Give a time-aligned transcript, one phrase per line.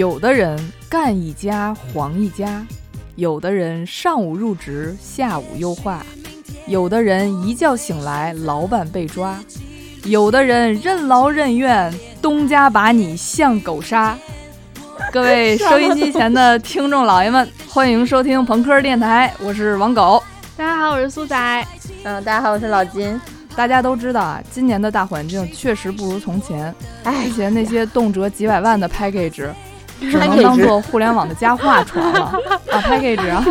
[0.00, 0.58] 有的人
[0.88, 2.66] 干一家黄一家，
[3.16, 6.02] 有的人上午入职下午优化，
[6.66, 9.38] 有的人一觉醒来老板被抓，
[10.04, 14.16] 有的人任劳任怨，东家把你像狗杀。
[15.12, 20.22] 各位收音机前的听众老爷们，欢迎收听朋克电台，我是王狗。
[20.56, 21.66] 大家好，我是苏仔。
[22.04, 23.20] 嗯，大家好，我是老金。
[23.54, 26.74] 大家都知道啊，今年的大环境确实不如从前。
[27.04, 29.46] 之前那些动辄几百万的 package。
[30.00, 33.44] 只能当做互联网的佳话传了啊，package 啊，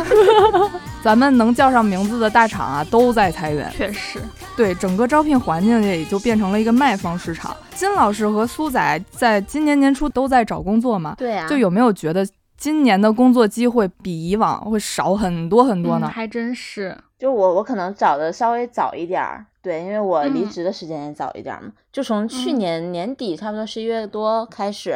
[1.03, 3.71] 咱们能叫上名字的大厂啊，都在裁员。
[3.71, 4.19] 确实，
[4.57, 7.55] 对整个招聘环境也就变成了一个卖方市场。
[7.75, 11.15] 金老师和苏仔在今年年初都在找工作嘛？
[11.17, 11.47] 对啊。
[11.47, 16.09] 就有没有觉得今年的工作机会比以往会少很多很多呢？
[16.09, 16.97] 还真是。
[17.17, 21.71] 就我，我可能找的稍微早一点儿，对，因为我离职的时间也早一点嘛。
[21.91, 24.95] 就从去年年底，差不多十一月多开始。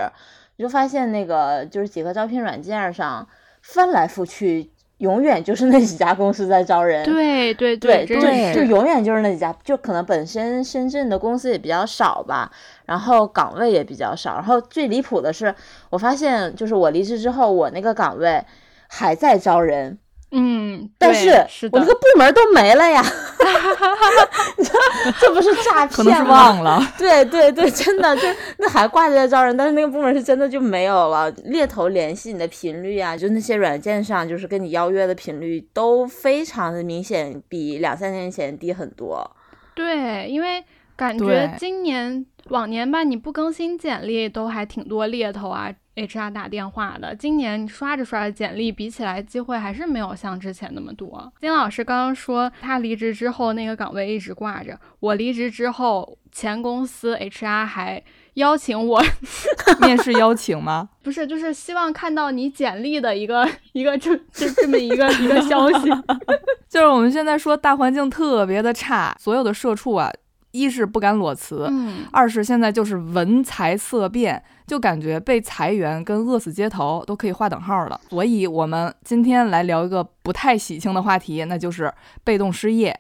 [0.57, 3.27] 你就发现那个就是几个招聘软件上
[3.61, 7.03] 翻来覆去，永远就是那几家公司在招人。
[7.05, 12.51] 对对对对，就永远就是那几家，就可能本身深圳的公司也比较少吧，
[12.85, 14.35] 然后岗位也比较少。
[14.35, 15.53] 然后最离谱的是，
[15.89, 18.43] 我发现就是我离职之后，我那个岗位
[18.87, 19.97] 还在招人。
[20.35, 21.29] 嗯，但是
[21.71, 23.03] 我那个部门都没了呀，
[25.21, 25.87] 这不是诈骗吗？
[25.95, 26.81] 可能是忘了。
[26.97, 28.23] 对对对，真的就
[28.57, 31.29] 那还挂着在招人，但是那个部门是真的就没有了。
[31.45, 39.29] 猎头联系你的频率啊，就那些软件上就是跟你邀约的频率都非常的明显，比两三年前低很多。
[39.75, 40.63] 对，因为
[40.95, 45.71] 感觉今年往年吧，你不更新简历都还挺多猎头啊。
[45.95, 51.31] HR 打电话的，今年刷着刷着简历，比起来机会还是没有像之前那么多。
[51.39, 58.03] 金老师刚刚说他离职之后那个岗位一直挂着，我离职之后前公司 HR 还
[58.35, 58.99] 邀请我
[59.81, 60.89] 面试邀请吗？
[61.03, 65.89] 不是，就是希望看到你简历的一个一个这这这么一个一个消息。
[66.67, 70.11] 就是我们现在说大环境特别的差，所有的社畜啊。
[70.53, 71.67] 一是不敢裸辞，
[72.11, 77.99] 二是现在就是闻财色变，就感觉被裁员跟饿死街头都可以划等号了。
[78.09, 81.91] 所以，我们今天来聊一个不太喜庆的话题，那就是
[82.23, 82.95] 被动失业。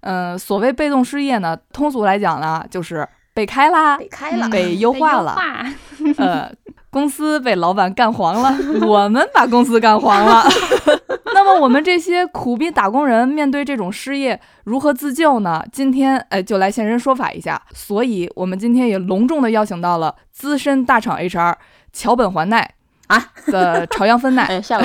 [0.00, 5.36] 嗯，所谓被动失业呢，通俗来讲呢，就是被开啦，被开了，被优化了，
[6.16, 6.50] 呃，
[6.88, 8.56] 公司被老板干黄了，
[8.88, 10.42] 我们把公司干黄了。
[11.34, 15.62] 那么我们这些苦逼打工人面对这种失业如何自救呢？
[15.70, 17.60] 今天哎就来现身说法一下。
[17.74, 21.54] 所以我们今天也隆重的邀请到了资深大厂 HR
[21.92, 22.70] 桥本环奈
[23.06, 24.44] 啊 的朝阳分奶。
[24.44, 24.82] 哎，下午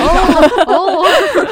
[0.66, 1.04] 哦，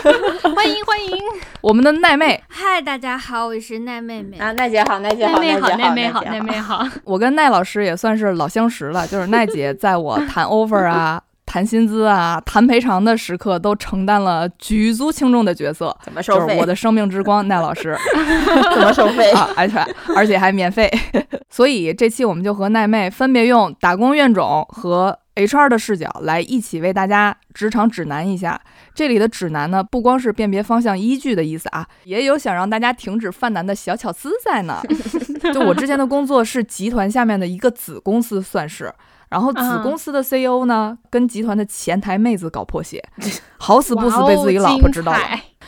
[0.55, 1.13] 欢迎欢迎
[1.61, 2.43] 我们的奈妹。
[2.49, 6.87] 嗨，大家好，我是奈妹妹啊，奈姐好，奈姐好，奈妹好，奈妹好，奈妹好。
[7.05, 11.21] 我跟奈老师也算是老相识了，就是奈姐在我谈 offer 啊。
[11.51, 15.95] 谈薪资啊，谈赔偿的时刻都承担了举足轻重的角色。
[16.05, 16.57] 怎么收费？
[16.61, 17.99] 我的生命之光，奈老师。
[18.73, 19.33] 怎么收费？
[19.57, 19.85] 而且
[20.15, 20.89] 而且还免费。
[21.51, 28.61] 所以这期我们就和奈妹分别用打工怨种和 HR 的视角来一起为大家职场指南一下。
[28.95, 34.81] 这里的指南呢，不光是辨别方向依据的意思啊，也有想让大家停止犯难的小巧思在呢。
[35.53, 38.95] 就我之前的工作是集团下面的一个子公司，算是。
[39.31, 43.03] 然后子公司的 CEO 呢，跟集团的前台妹子搞破鞋，
[43.59, 45.19] 好死不死被自己老婆知道了。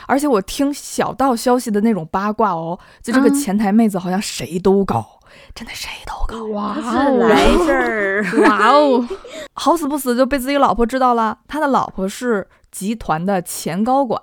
[0.08, 5.20] 而且我听小道消息的那种八卦哦，就这个前台妹子好像谁都搞，
[5.54, 6.44] 真的谁都搞。
[6.46, 8.24] 哇哦，来 事儿！
[8.42, 9.08] 哇哦，
[9.54, 11.38] 好死不死就被自己老婆知道了。
[11.46, 14.20] 他的老婆是集团的前高管，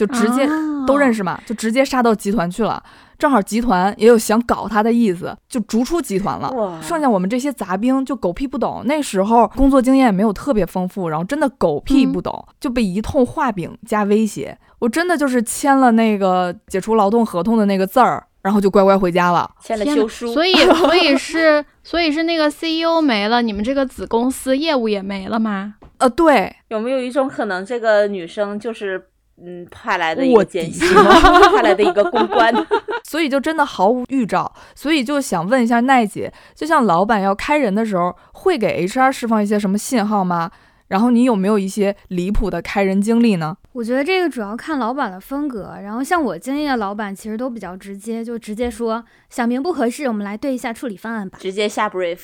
[0.00, 0.48] 就直接
[0.86, 2.82] 都认识嘛，就直接杀到集团去了。
[3.18, 6.80] 正好集团也有想搞他的意思，就逐出集团了。
[6.80, 14.56] 剩下我们这些杂兵就狗屁不懂，那时候工作经验没有特别丰富，然后真的狗屁不懂，就被一通画饼加威胁。
[14.78, 19.50] 我真的就是签了那个解除劳动合同的那个字儿，然后就乖乖回家了。
[19.60, 20.32] 签了休书。
[20.32, 25.74] 所以， 所以是，所以是那个 CEO 没了，你们这个子公司业务也没了吗？
[25.98, 26.56] 呃，对。
[26.68, 29.09] 有没有一种可能，这个女生就是？
[29.44, 32.54] 嗯，派来的一个奸细， 派来的一个公关，
[33.04, 40.50] 所以就真的毫无预兆，所以就想问一下奈姐，就像老板要开人的时候，会给 HR 释放一些什么信号吗？
[40.88, 43.56] 然后你有没有一些离谱的开人经历呢？
[43.72, 52.18] 我觉得这个主要看老板的风格，然后像我经历的老板其实都比较直接，就直接说小明不合适，我们来对一下处理方案吧，直接下 brief。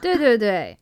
[0.00, 0.78] 对对对，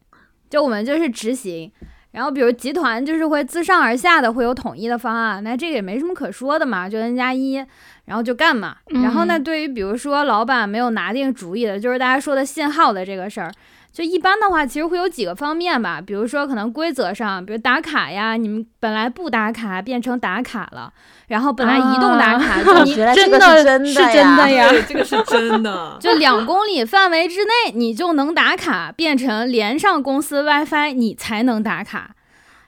[0.48, 1.72] 就我们就是执行。
[2.12, 7.64] 然后，比如集团就是会自上而下的会有统一的方案，那这个也没什么可说的嘛，就 N 加一，
[8.06, 8.76] 然后就干嘛。
[8.86, 13.52] 然后呢，对于比如说老板没有拿定主意的，就是大家说的信号的这个事儿，
[13.92, 20.92] 就一般的话，其实会有几个方面吧，比如说可能规则上，比如打卡呀，你们本来不打卡变成打卡了，
[21.26, 23.40] 然后本来移动打卡，就你真的
[23.84, 32.10] 是真的呀，这个是真的， 就两公里范围之内你就能打卡，变成连上公司 WiFi 你才能打卡。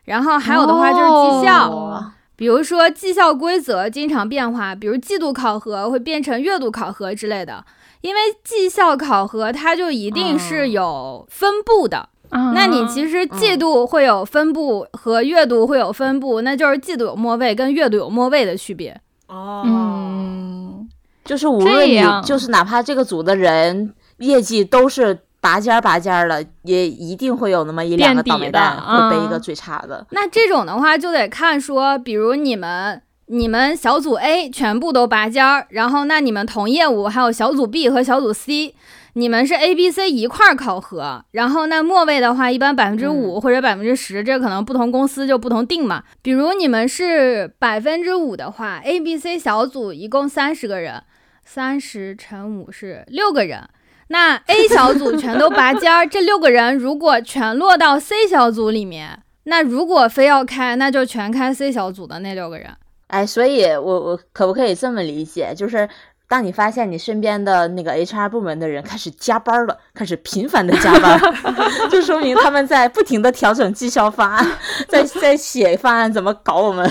[0.05, 7.65] 然后还有的话就是绩效，比如说绩效规则经常变化，比如季度考核会变成月度考核之类的。
[8.03, 19.01] 因为绩效考核它就一定是有分布的，那你其实季度会有分布和月度会有分布，那就是季度有末位跟月度有末位的区别。
[19.29, 20.89] 哦，嗯，
[21.25, 25.19] 就是无论你就是哪怕这个组的人业绩都是。
[25.43, 30.07] 拔尖儿拔尖儿了，也一定会有那么一两个倒霉蛋会背一个最差的。
[30.11, 33.03] 那这种的话就得看说，比如你们
[33.35, 38.75] 你们小组 A 全部都拔尖儿，然后那你们同业务还有小组 B 和小组 C，
[39.15, 46.03] 你们是 A、B、C 一块儿考核，然后那末位的话一般百分之五或者百分之十，这可能不同公司就不同定嘛。
[46.21, 51.03] 比如你们是百分之五的话，A、B、C 小组一共三十个人，
[51.43, 53.67] 三十乘五是六个人。
[54.09, 62.69] 那 A 小组全都拔尖儿， 这六个人如果全落到 C 小组里面，那如果非要开，那就全开 C 小组的那六个人。
[63.13, 65.87] 哎，所以我我可不可以这么理解，就是？
[66.33, 71.21] 当你发现你身边的那个 HR 部门的人开始加班了，开始频繁的加班，
[71.93, 74.47] 就说明他们在不停的调整绩效方案，
[74.89, 76.91] 在在写方案怎么搞我们，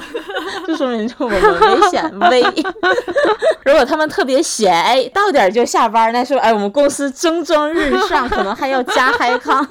[0.67, 2.43] 就说明我们危险危。
[3.65, 9.67] 如果他们特别闲，哎，到点就下班，那说哎，我们公司蒸蒸日上，可能还要加嗨康。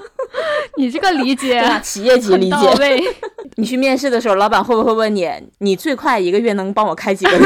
[0.76, 3.14] 你这个理解，企业级理解。
[3.56, 5.28] 你去面试的时候，老板会不会问你，
[5.58, 7.42] 你最快一个月能帮我开几个人？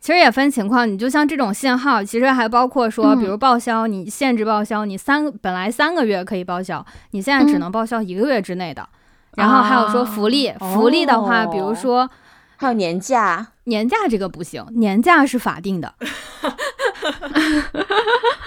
[0.00, 8.88] 其实也分情况，你就像这种信号，其实还包括说，比如报销，你限制报销，你三本来三个月可以报销，你现在只能报销一个月之内的。
[9.36, 12.08] 然后还有说福利，福利的话，比如说
[12.56, 15.94] 还有年假，年假这个不行，年假是法定的。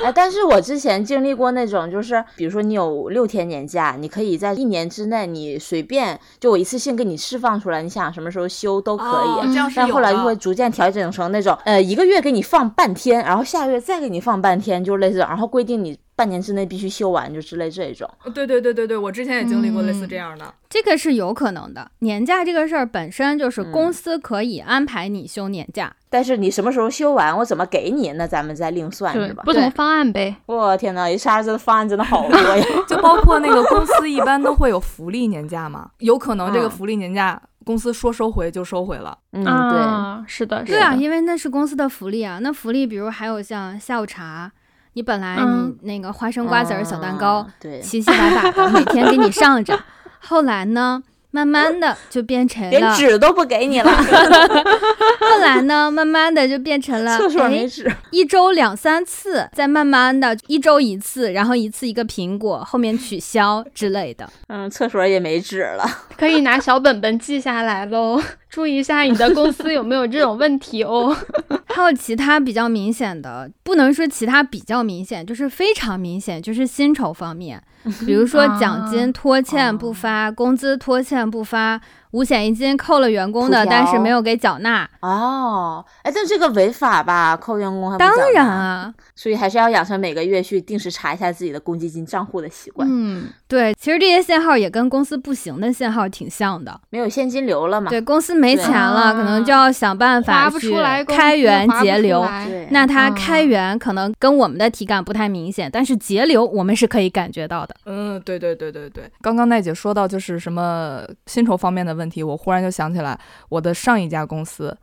[0.04, 9.57] 哎，但是我之前经历过那种，就是比如说你有六天年假，你可以在一年之内，你随便就我一次性给你释放出来，你想什么时候休都可以。
[9.75, 16.00] 但后来就会逐渐调整成那种，呃，一个月给你放半天，然后下个月再给你放半天，就类似，然后规定你。
[16.19, 18.06] 半年之内必须休完，就之类这种。
[18.36, 20.54] 对对对对对，我之前也经历过类似这样的。
[20.69, 29.44] 这个是有可能的，年假这个事儿本身就是公司可以安排你休年假，但是你什么时候休完，我怎么给你，那咱们再另算，是吧？
[29.44, 30.36] 不同方案呗。
[30.46, 32.66] 我天呐，HR 这的方案真的好多呀！
[32.88, 39.18] 就包括那个公司一般都会有福利年假嘛， 有可能这个福利年假公司说收回就收回了。
[39.34, 42.40] 嗯，对，是的，对啊，因为那是公司的福利啊。
[42.42, 44.52] 那福利比如还有像下午茶。
[44.94, 47.48] 你本来你那个花生瓜子儿小蛋糕，
[47.82, 49.80] 七七八八的每天给你上着，
[50.20, 53.92] 后来呢，慢慢的就变成了连纸都不给你了。
[55.20, 64.27] 后来呢，慢慢的就变成了厕所没纸，一周两三次，再慢慢的一周一次，然后一次一个苹果，后面取消之类的。
[64.48, 65.86] 嗯，厕所也没纸了，
[66.18, 68.22] 可以拿小本本记下来喽。
[68.50, 71.15] 注意一下你的公司有没有这种问题哦。
[71.68, 77.62] 还有其他比较明显的，不能说其他比较明显，就是非常明显，就是薪酬方面，
[78.06, 81.79] 比如说奖金拖欠不发，工资拖欠不发。
[82.12, 85.86] 五险一金扣了员工的，但是没有给缴纳哦。
[86.01, 87.38] 哎，但这个违法吧？
[87.38, 92.88] 扣员工还当然啊，所以还是要养成每个月去定时查一下自己的公积金账户的习惯。
[92.92, 97.89] 嗯，对，其实这些信号也跟公司不行的信号挺像的，没有现金流了嘛？
[97.89, 100.74] 对公司没钱了，可能就要想办法去
[101.08, 102.25] 开源节流。
[102.72, 107.75] 那它开源可能跟我们的体感不太明显，但是节流我们是可以感觉到的。
[107.86, 109.12] 嗯，对对对对对。
[109.22, 114.75] 刚刚奈姐说到就是什么薪酬方面的问题，我忽然就想起来我的上一家公司，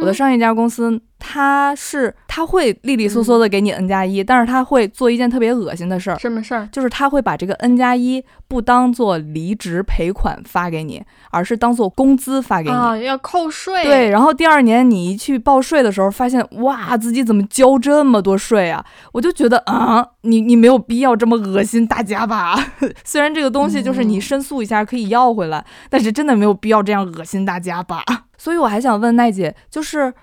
[0.00, 1.00] 我的上一家公司。
[1.18, 6.18] 他是他会利利索索的给你 N 加一，但是他会做一件特别恶心的事儿。
[6.18, 6.68] 什么事儿？
[6.70, 12.76] 就是他会把这个 N 加一不当做离职赔款发给你，而是当做工资发给你。
[12.76, 13.82] 啊，要扣税。
[13.82, 18.84] 对，然后第二年你一去报税的时候，发现哇，自己怎么交这么多税啊？
[19.12, 22.54] 我就觉得啊，你你没有必要这么恶心大家吧？
[23.04, 28.04] 虽然这个东西就是你申诉一下可以要回来，但是真的没有必要这样恶心大家吧？
[28.38, 30.14] 所以我还想问奈姐，就是。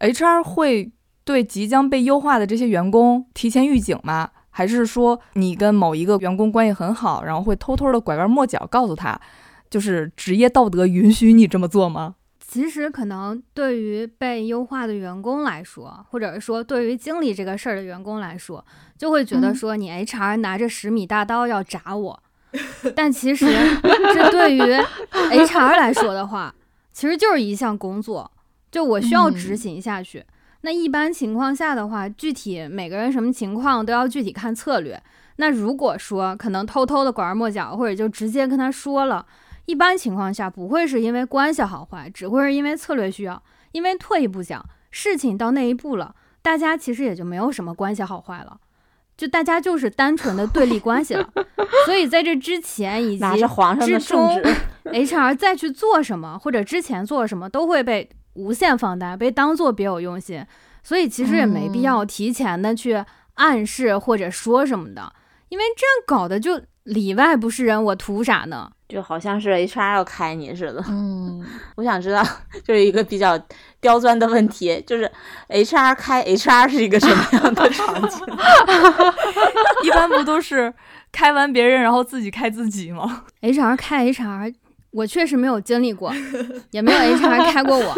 [0.00, 0.92] HR 会
[1.24, 4.30] 对即将被优化的这些员工提前预警吗？
[4.50, 9.20] 还是说你跟某一个员工关系很好，然后会偷偷的拐弯抹角告诉他，
[9.68, 12.14] 就是职业道德允许你这么做吗？
[12.38, 18.64] 其实可能对于被优化的员工来说，或者是说对于经理这个事儿的员工来说，
[18.96, 22.22] 就会觉得说你 HR 拿着十米大刀要铡我。
[22.94, 23.46] 但其实
[24.14, 26.54] 这对于 HR 来说的话，
[26.98, 28.28] 其实就是一项工作，
[28.72, 30.26] 就我需要执行下去。
[30.62, 35.00] 那一般情况下的话，具体每个人什么情况都要具体看策略。
[35.36, 39.24] 那如果说可能偷偷的拐弯抹角，或者就直接跟他说了，
[39.66, 43.40] 一般情况下不会是因为关系好坏，只会是因为策略需要。
[43.70, 48.58] 因为退一步讲，事情到那一步了，大家其实也就没有什么关系好坏了。
[49.18, 51.28] 就大家就是单纯的对立 关系了，
[51.84, 53.24] 所以在这之前以及
[53.84, 54.40] 之中
[54.84, 60.46] ，HR 再去做什么或者之前做什么都会被无限放大，被当做别有用心，
[60.84, 65.12] 所以其实也没必要提前的去暗示或者说什么的，
[65.48, 68.70] 因为这样搞的就里外不是人，我图啥呢？
[68.88, 70.82] 就好像是 HR 要开你似的。
[70.88, 71.44] 嗯，
[71.76, 72.24] 我想知道，
[72.64, 73.38] 就是一个比较
[73.80, 75.10] 刁钻的问题，就是
[75.48, 78.26] HR 开 HR 是一个什么样的场景？
[79.84, 80.72] 一般不都是
[81.12, 84.54] 开完别人，然后自己开自己吗？HR 开 HR，
[84.90, 86.12] 我确实没有经历过，
[86.72, 87.94] 也没有 HR 开过我。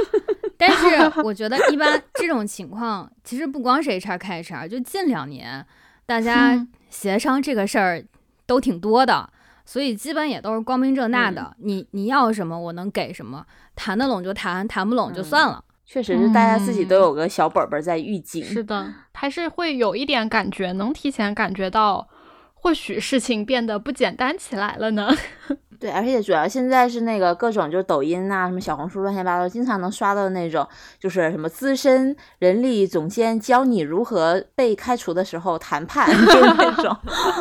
[0.58, 5.64] 但是我觉得，一般这种情况，其实不光是 HR 开 HR，就近两年
[6.04, 8.04] 大家协商这个事儿
[8.44, 9.30] 都挺多的。
[9.64, 13.46] 所以基本也都是光明正大的，你你要什么我能给什么，
[13.76, 15.64] 谈得拢就谈，谈不拢就算了。
[15.92, 18.44] 确实是大家自己都有个小本本在预警。
[18.44, 22.06] 是的，还是会有一点感觉，能提前感觉到，
[22.54, 25.10] 或许事情变得不简单起来了呢。
[25.80, 30.64] 对，而且主要现在是那个各种就是抖音呐，什么小红书乱七八糟，经常能刷到那种，
[31.00, 36.96] 就是什么资深人力总监教你如何被开除的时候谈判，就是那 种。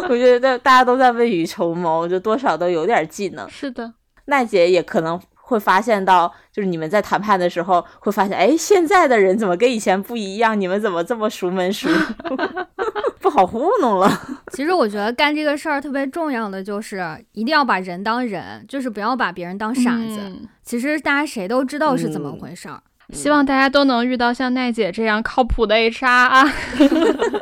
[0.09, 3.47] 我觉得大家都在未雨绸缪，就多少都有点技能。
[3.47, 3.93] 是的，
[4.25, 5.21] 奈姐也可能。
[5.49, 10.59] 会发现到，就是你们在谈判的时候，会发现，哎，现在的人怎么跟以前不一样？
[10.59, 12.37] 你们怎么这么熟门熟路，
[13.19, 14.07] 不好糊弄了？
[14.53, 20.47] 其实我觉得干这个事儿特别重要的就是一定要把人当人，就是不要把别人当傻子。
[20.63, 22.79] 其实大家谁都知道是怎么回事儿。
[23.11, 26.45] 希望大家都能遇到像奈姐这样靠谱的 HR 啊。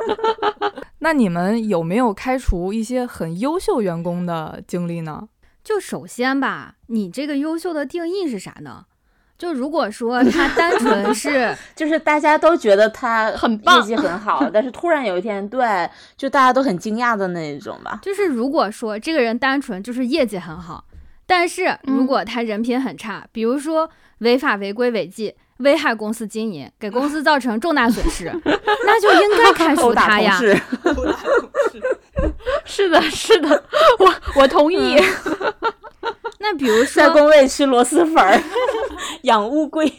[1.00, 5.28] 那你们有没有开除一些很优秀员工的经历呢？
[5.68, 8.86] 就首先吧，你这个优秀的定义是啥呢？
[9.36, 17.98] 就如果说他单纯是， 就是大家都觉得他很棒，业绩很好，但是突然有一天，对，就大家都很惊讶的那一种吧。
[18.00, 20.86] 就是如果说这个人单纯就是业绩很好，
[21.26, 25.34] 但是如果他人品很差，比如说违法违规违纪。
[25.58, 30.38] 危害公司经营，给公司造成重大损失， 那就应该开除他呀。
[32.64, 33.64] 是的，是的，
[33.98, 34.96] 我我同意。
[36.40, 38.40] 那比如说在工位吃螺蛳粉儿，
[39.22, 39.92] 养乌龟。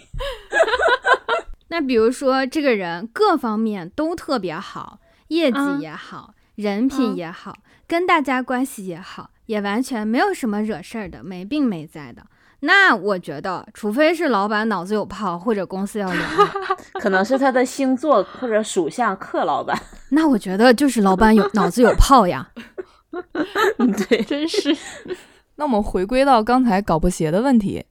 [1.67, 12.23] 那比如说这个人各方面都特别好，业绩也好，人品也好，跟大家关系也好，也完全没有什么惹事儿的，没病没灾的。
[12.61, 16.21] 那我觉得，除非是老板脑子有泡，或者公司要凉，
[16.99, 19.77] 可能是他的星座或者属相克老板。
[20.11, 22.49] 那我觉得就是老板有脑子有泡呀。
[24.09, 24.75] 对，真是。
[25.55, 27.83] 那我们回归到刚才搞破鞋的问题，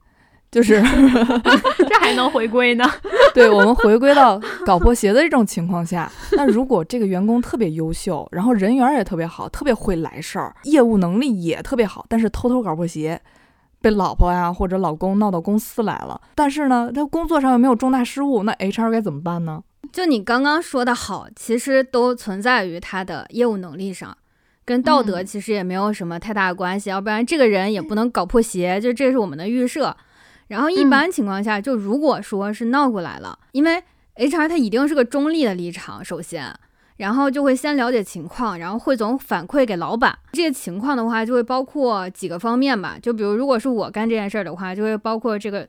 [0.51, 2.85] 就是这还能回归呢？
[3.33, 13.19] 对，我们回归到搞破鞋的这种情况下，那如果这个员工特别优秀，然后人缘也特别好，特别会来事儿，业务能力也特别好，但是偷偷搞破鞋。
[13.81, 19.63] 被老婆呀或者老公闹到公司来了，但是呢，他工作上又没有重大失误，那 HR 该怎么办呢？
[19.91, 24.15] 就你刚刚说的好，其实都存在于他的业务能力上，
[24.65, 29.95] 跟道德其实也没有什么太大的关系，要不然这个人也不能搞破鞋，就这是我们的预设。
[30.47, 33.81] 然后一般情况下，就如果说是闹过来了，因为
[34.15, 36.53] HR 他一定是个中立的立场，首先。
[36.99, 40.19] 然后就会先了解情况，然后汇总反馈给老板。
[40.33, 42.97] 这个情况的话，就会包括几个方面吧。
[43.01, 45.65] 就比如，如果是我干这件事儿的话，就会包括这个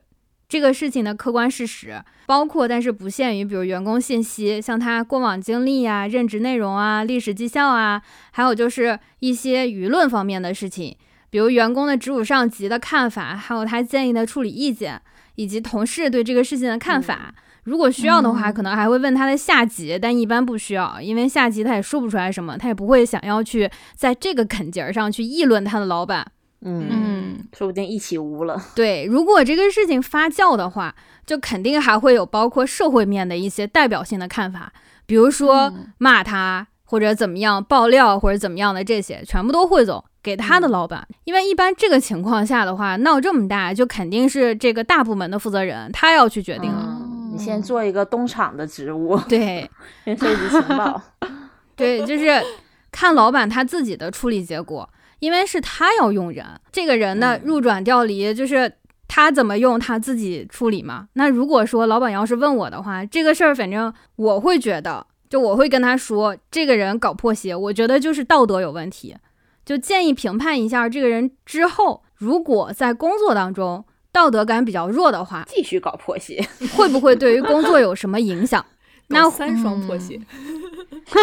[0.49, 10.97] 这个事情的客观事实，包括但是不限于，比如员工信息，像他过往经历呀、任职内容啊、历史绩效啊，还有就是一些舆论方面的事情，
[11.29, 15.01] 比如员工的直属上级的看法，还有他建议的处理意见，
[15.35, 17.33] 以及同事对这个事情的看法。
[17.63, 26.25] 如果需要的话，可能还会问他的下级，但一般不需要，因为下级他也说不出来什么，他也不会想要去在这个坎节儿上去议论他的老板。
[26.63, 28.61] 嗯，说不定一起污了。
[28.75, 30.93] 对，如果这个事情发酵的话，
[31.25, 34.71] 就肯定还会有包括社会面的一些代表性的看法，
[35.07, 47.00] 比如说骂他或者怎么样爆料或者怎么样的这些，全部都汇总，给他的老板，因为一般这个情况下的话，闹这么大，就肯定是这个大部门的负责人他要去决定了。
[47.31, 49.69] 你先做一个东厂的职务，对，
[50.03, 51.01] 先收集情报，
[51.75, 52.41] 对，就是
[52.91, 58.73] 看老板他自己的处理结果，因为是他要用人，这个人呢入转调离就是
[59.07, 61.07] 他怎么用他自己处理嘛。
[61.13, 69.15] 那如果说老板要是问我的话，这个事儿反正我会觉得，就我会跟他说，这个人搞破鞋，我觉得就是道德有问题。
[69.63, 78.65] 就建议评判一下这个人之后，如果在工作当中道德感比较弱的话，继续搞破鞋，会不会对于工作有什么影响？
[79.07, 80.19] 那三双破鞋，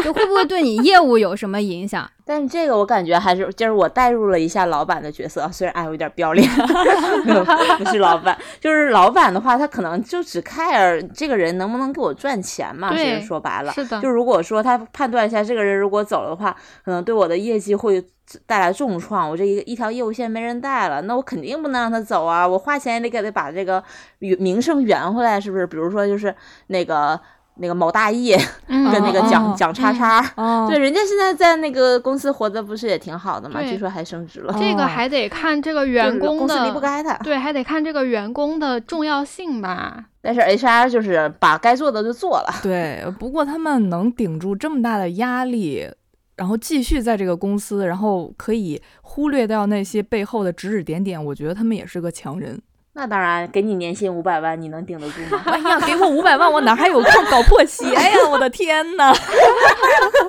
[0.02, 2.08] 就会不会对你业务有什么影响？
[2.24, 6.46] 但是这个我感觉还是就是我代入了一下老板的角色，虽然哎有点不要脸，
[7.78, 12.94] 不是老板，就是老板的话，他可能就只 care 这个人能不能给我赚钱嘛。
[12.94, 14.00] 其实说白了，是的。
[14.02, 16.54] 就如果说他判断一下这个人如果走的话，
[16.84, 18.04] 可能对我的业绩会
[18.44, 22.46] 带来重创，我这一一条业务线没人带了，那我肯定不能让他走啊！
[22.46, 23.82] 我花钱也得给他把这个
[24.18, 25.66] 名声圆回来，是不是？
[25.66, 26.34] 比如说就是
[26.66, 27.18] 那个。
[27.58, 28.34] 那个某大义
[28.66, 30.20] 跟 那个蒋蒋叉叉，
[30.68, 33.62] 对，人家现在在那个公司活的不是也挺好的嘛？
[33.62, 34.54] 据说还升职了。
[34.58, 37.14] 这个还得看这个员工的，公司离不开他。
[37.18, 40.04] 对，还得看这个员工的重要性吧。
[40.20, 42.54] 但是 HR 就是把该做的就做了。
[42.62, 45.88] 对，不过他们能顶住这么大的压力，
[46.36, 52.60] 然后继续在这个公司，然后可以忽略掉那些背后的指指点点，我觉得他们也是个强人。
[52.98, 55.40] 那当然，给你年薪五百万，你能顶得住吗？
[55.46, 58.02] 哎呀，给我五百万，我哪还有空搞破鞋 呀？
[58.28, 59.14] 我的天呐！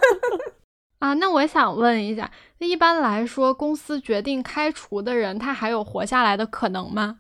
[0.99, 7.17] 啊，那我想问一下，那一般来说，公司决定开除的人，他还有活下来的可能吗？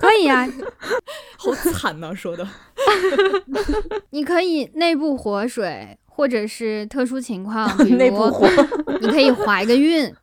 [0.00, 0.46] 可以啊，
[1.36, 2.46] 好惨呐，说的。
[4.10, 7.68] 你可以内部活水，或者是特殊情况，
[7.98, 8.46] 内部活，
[9.00, 10.14] 你可以怀个孕。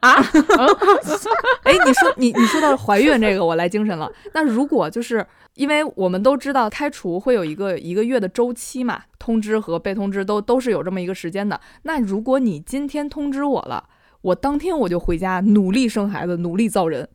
[0.00, 0.14] 啊，
[1.64, 4.10] 哎，你说你你说到怀孕这个，我来精神了。
[4.32, 11.60] 那如果就是因为我们都知道开除会有一个一个月的周期嘛，通知和被通知都都是有这么一个时间的。
[11.82, 13.84] 那如果你今天通知我了，
[14.22, 17.08] 我当天我就回家努力生孩子，努力造人，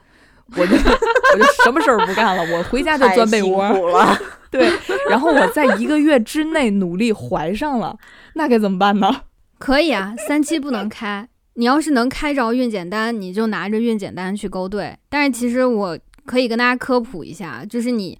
[0.56, 4.18] 我就我就什么事儿不干了，我回家就钻被窝了。
[4.50, 4.72] 对，
[5.10, 7.98] 然后我在一个月之内努力怀上了，
[8.36, 9.24] 那该怎么办呢？
[9.60, 11.28] 可以啊，三期不能开。
[11.58, 14.96] 你要是能开着孕检单，你就拿着孕检单去勾兑。
[15.10, 18.18] 但是其实我可以跟大家科普一下，就是你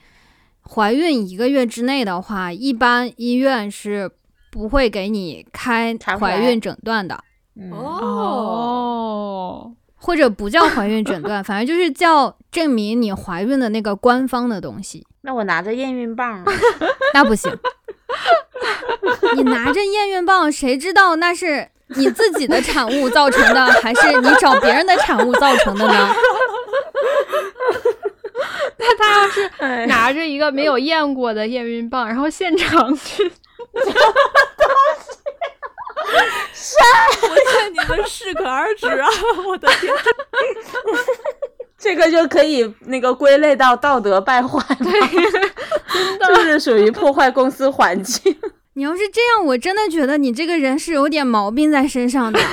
[0.68, 4.10] 怀孕一个月之内的话，一般医院是
[4.52, 7.24] 不会给你开怀孕诊断的。
[7.72, 15.06] 哦，或者不叫怀孕诊断，反正就是叫证明你怀孕的那个官方的东西。
[15.22, 16.44] 那我拿着验孕棒，
[17.14, 17.56] 那不行。
[19.36, 21.70] 你拿着验孕棒，谁知道那是？
[21.96, 26.16] 你自己的产物造成的，还是你找别人的产物造成的呢？
[28.78, 29.50] 那他要是
[29.88, 33.32] 拿着一个没有验过的验孕棒，然后现场去，
[36.54, 36.76] 晒，
[37.24, 39.08] 我劝你们适可而止啊！
[39.46, 39.94] 我的天，
[41.78, 44.92] 这个就可以那个归类到道德败坏，对，
[46.36, 48.38] 就是属于破坏公司环境。
[48.78, 52.40] 你要是这样，我真的觉得你这个人是有点毛病在身上的。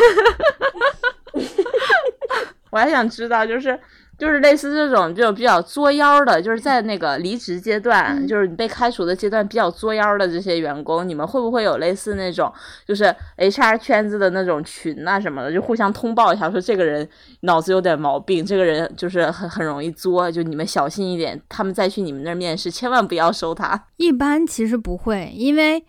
[2.73, 3.79] 我还想知道，就是
[4.17, 12.51] 就是类似这种就比较作妖的，就是在那个离职阶段，就是你被开除的阶段比较作妖的这些员工，你们会不会有类似那种
[12.87, 17.07] 就是 HR 圈子的那种群啊什么的，就互相通报一下，说这个人
[17.41, 23.89] 脑子有点毛病，这个人就是很很容易作，就你们小心一点，他们再去你们那儿面试，千万不要收他。
[23.99, 25.85] 一般其实不会，因为。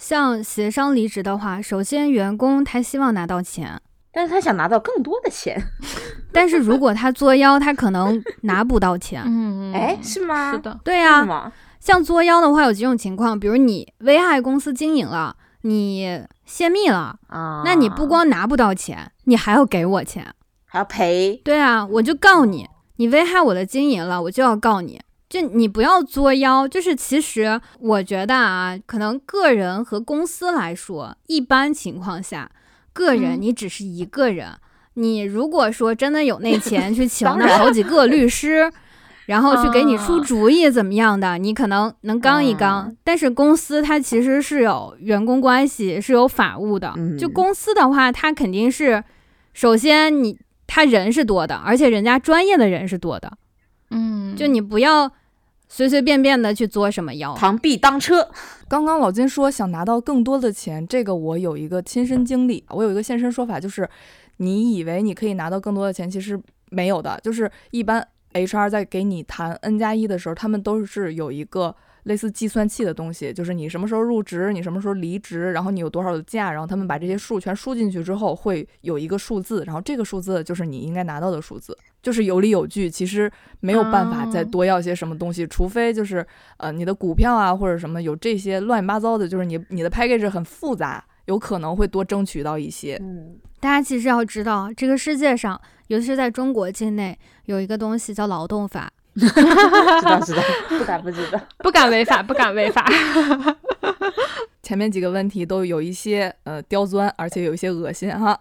[0.00, 3.78] 像协商离职的话，首先员工他希望拿到钱，
[4.10, 5.62] 但是他想拿到更多的钱。
[6.32, 9.22] 但是如果他作妖，他可能拿不到钱。
[9.26, 10.52] 嗯，哎，是吗？
[10.52, 11.52] 是的，对呀。
[11.80, 20.26] 像作妖的话，有几种情况，比如你危害公司经营了，你泄密了啊，那你不光拿不到钱，你还要给我钱，
[20.64, 21.38] 还要赔。
[21.44, 24.98] 对啊，我就告你，你危害我的经营了，我就要告你。
[25.30, 32.50] 就你不要作妖，就是其实我觉得啊，可能个人和公司来说，一般情况下，
[32.92, 34.48] 个人你只是一个人，
[34.94, 38.68] 你如果说真的有那 钱去请那好几个律 师，
[39.26, 42.92] 然后去给你出主意怎么样的，你可能能刚一刚。
[43.04, 46.92] 但是公司它其实是有员工关系，是有法务的。
[47.16, 49.04] 就公司的话，它肯定是
[49.54, 53.30] 首先你他人是多的，而且人家专业的人是多的。
[53.92, 55.12] 嗯，就你不要。
[55.70, 58.28] 随随便便的去作什么妖，螳臂当车。
[58.68, 63.88] 刚刚老金说想拿到更多的钱，这个我有一个亲身经历，我有一个现身说法，就是
[64.38, 66.38] 你以为你可以拿到更多的钱，其实
[66.70, 67.18] 没有的。
[67.22, 71.74] 就是一般 HR 在给你谈 N 加一的时候，他们都是有一个。
[72.04, 82.88] 类似计算器的东西，就是你什么时候入职，你什么时候离职，然后你有多少的假，然后他们把这些数全输进去之后，会有一个数字，然后这个数字就是你应该拿到的数字，就是有理有据。
[82.90, 86.26] 其实没有办法再多要些什么东西，除非就是
[86.58, 92.96] 呃你的股票啊或者什么有这些乱七八糟的，就是你你的 package 很复杂，有可能会多争取到一些。
[93.00, 98.90] 嗯，大家其实要知道，这个世界上，尤其是在中国境内，有一个东西叫劳动法。
[99.28, 100.42] 知道知道，
[100.78, 102.84] 不敢不知道，不敢违法，不敢违法。
[104.62, 108.38] 前面几个问题都有一些呃刁钻，而且有一些恶心哈，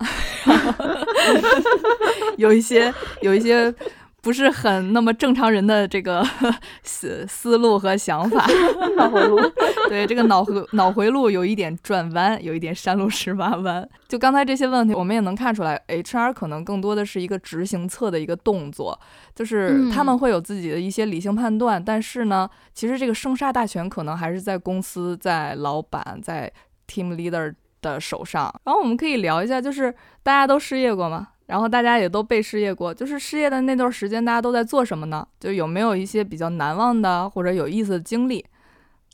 [2.38, 3.74] 有一些有一些。
[4.30, 6.24] 不是很那么正常人的这个
[6.84, 8.46] 思思路和想法，
[8.96, 9.39] 脑回路，
[9.89, 13.89] 对这个脑回脑回路有一点转弯，有一点山路十八弯。
[14.08, 19.00] 就刚才这些问题，我们也能看出来，HR 可能更多的是一个执行侧的一个动作，
[19.34, 26.54] 就是他们会有自己的一些理性判断，但是呢，其实这个生杀大权可能还是在公司、在老板、在
[26.88, 28.54] team leader 的手上。
[28.63, 31.30] 然后我们可以聊一下，就是大家都失业过吗？
[31.50, 35.28] 然后大家也都被失业过，就是失业的那段时间，大家都在做什么呢？
[35.40, 38.46] 就有没有一些比较难忘的或者有意思的经历？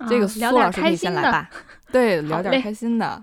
[0.09, 1.49] 这个苏老师可以先来吧。
[1.93, 3.21] 对， 聊点开心的。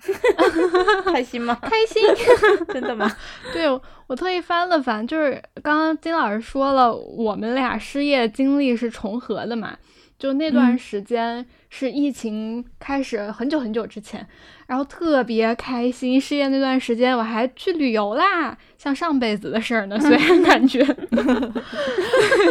[1.05, 1.55] 开心吗？
[1.61, 2.03] 开心，
[2.73, 3.15] 真的吗？
[3.53, 3.69] 对
[4.07, 9.77] 我特意翻了翻，就是刚刚金老师说了，我们俩失业经历是重合的嘛。
[10.23, 14.25] 就那段时间是疫情开始很久很久之前，
[14.69, 16.21] 然后特别开心。
[16.21, 19.99] 失业那段时间，我还去旅游啦，像上辈子的事儿呢。
[19.99, 20.81] 虽然感觉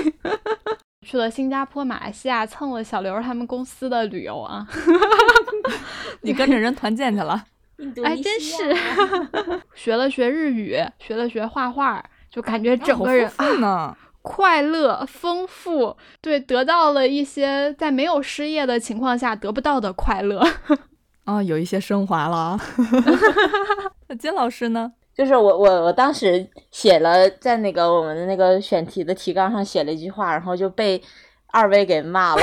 [1.07, 4.67] 去了新加坡、马来西亚蹭了小刘他们公司的旅游啊，
[6.19, 7.41] 你跟着人团建去了？
[8.03, 8.75] 哎，真是
[9.75, 13.31] 学了学日语，学了学画画，就感觉整个人
[13.63, 13.97] 啊。
[14.21, 20.45] 快乐、丰富，对，得到了一些在没有失业的情况下得不到的快乐
[21.25, 22.59] 啊， 有一些升华了。
[24.07, 24.91] 那金老师呢？
[25.13, 31.01] 就是我，我，我当时写了在那个我们的那个选题的提纲上写了一句话，然后就被
[31.51, 32.41] 二位给骂了。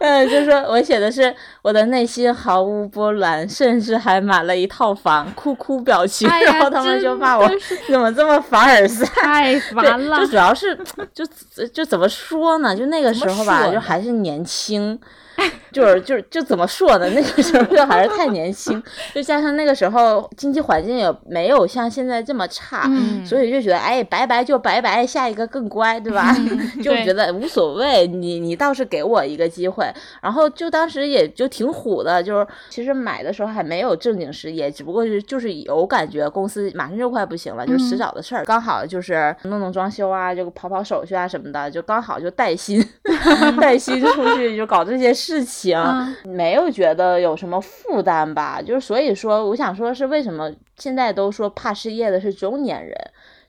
[0.00, 1.32] 嗯，就说我写的是
[1.62, 7.48] 我的内心毫无波澜，甚至还买了一套房，哭哭表情，然后他们就骂我
[7.86, 10.18] 怎么这么凡尔赛，太烦了。
[10.20, 10.74] 就主要是
[11.12, 11.24] 就
[11.72, 12.74] 就怎么说呢？
[12.74, 14.98] 就那个时候吧，就还是年轻。
[15.72, 17.08] 就是就是就怎么说呢？
[17.10, 18.82] 那个时候就还是太年轻，
[19.14, 22.90] 就加上那个时候经济环境也没有像现在这么差，
[23.24, 26.34] 所以就觉得哎，拜拜就拜拜，下一个更乖，对吧？
[26.82, 29.86] 就觉得无所谓，你你倒是给我一个机会。
[30.20, 38.44] 然后就当时也就挺虎的，就是其实买的时候还没有正经失业，只不过是就是有感觉公司马上就快不行了，就是迟早的事儿。
[38.44, 42.84] 刚好就是弄弄装修啊，就跑跑手续啊什么的，就刚好就带薪
[43.60, 45.29] 带薪出去就搞这些事。
[45.30, 45.78] 事情
[46.24, 52.92] 没有觉得有什么负担吧，就是所以说，我想说的是为什么现在都说怕失业的是中年人。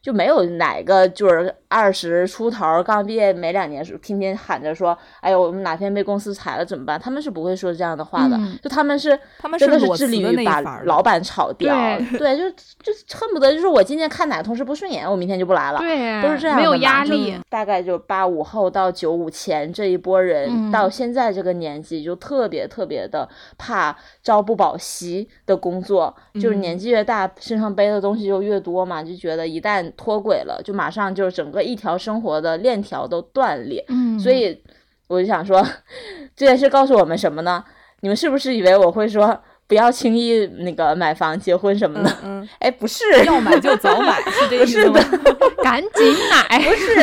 [0.02, 8.38] 就没有哪个就是二十出头刚毕业没两年，天天喊着说：“哎呦，我们哪天被公司裁了怎么办？”他们是不会说这样的话的。
[8.62, 11.76] 就他们是，他们真的是致力于把老板炒掉。
[12.18, 15.80] 对，就就恨不得就是我今天看哪个同事不顺眼，我明天就不来了。
[15.80, 16.62] 对，都是这样的。
[16.62, 17.38] 没有压力。
[17.50, 26.16] 大概就八五后到九五前这一波人，到现在这个年纪，就特别特别的怕朝不保夕的工作。
[26.36, 33.84] 就是年纪越大，身上背的东西就越多嘛，就觉得一旦脱轨了，就马上就整个一条生活的链条都断裂。
[33.90, 34.62] 嗯，所以
[35.08, 35.66] 我就想说，
[36.36, 37.64] 这件事告诉我们什么呢？
[38.02, 42.18] 你们是不是以为我会说不要轻易那个买房、结婚什么的？
[42.24, 45.00] 嗯， 哎，不是，要买就早买，是这意思吗？
[45.64, 46.96] 赶紧买，不是。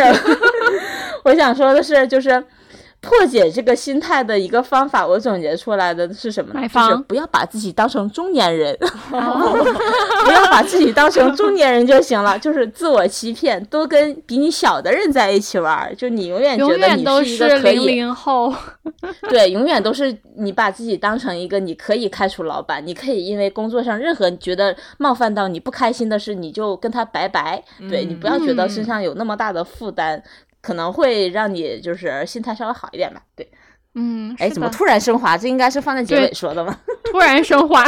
[1.25, 2.45] 我想说的是，就是。
[3.01, 6.53] 破解这个心态的一个方法，我总结出来的是什么？
[6.69, 8.77] 就是，不要把自己当成中年人，
[9.11, 17.87] 不要把自己当成中年人就行了，就是自我欺骗，多跟比你小的人在一起玩，就你永远觉得你是一个可以。
[17.87, 18.53] 零零后，
[19.31, 27.63] 对，永远都是你把自己当成一个你可以开除老板，你可以因为工作上任何觉得冒犯到你不开心的事，你就跟他拜拜。
[27.89, 30.21] 对你不要觉得身上有那么大的负担。
[30.61, 33.49] 可能会让你就是心态稍微好一点吧，对，
[33.95, 35.37] 嗯，哎，怎么突然升华？
[35.37, 36.79] 这应该是放在结尾说的吗？
[37.11, 37.85] 突然升华，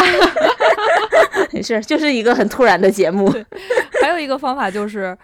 [1.52, 3.30] 没事，就是一个很突然的节目。
[4.00, 5.16] 还有一个方法就是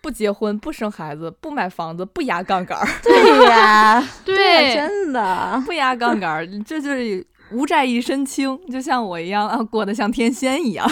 [0.00, 2.86] 不结婚、不生孩子、不买房子、不压杠杆儿。
[3.02, 10.90] 对呀，对，真的不压杠杆儿，这就是无债一身轻，就像我一样啊，过得像天仙一样。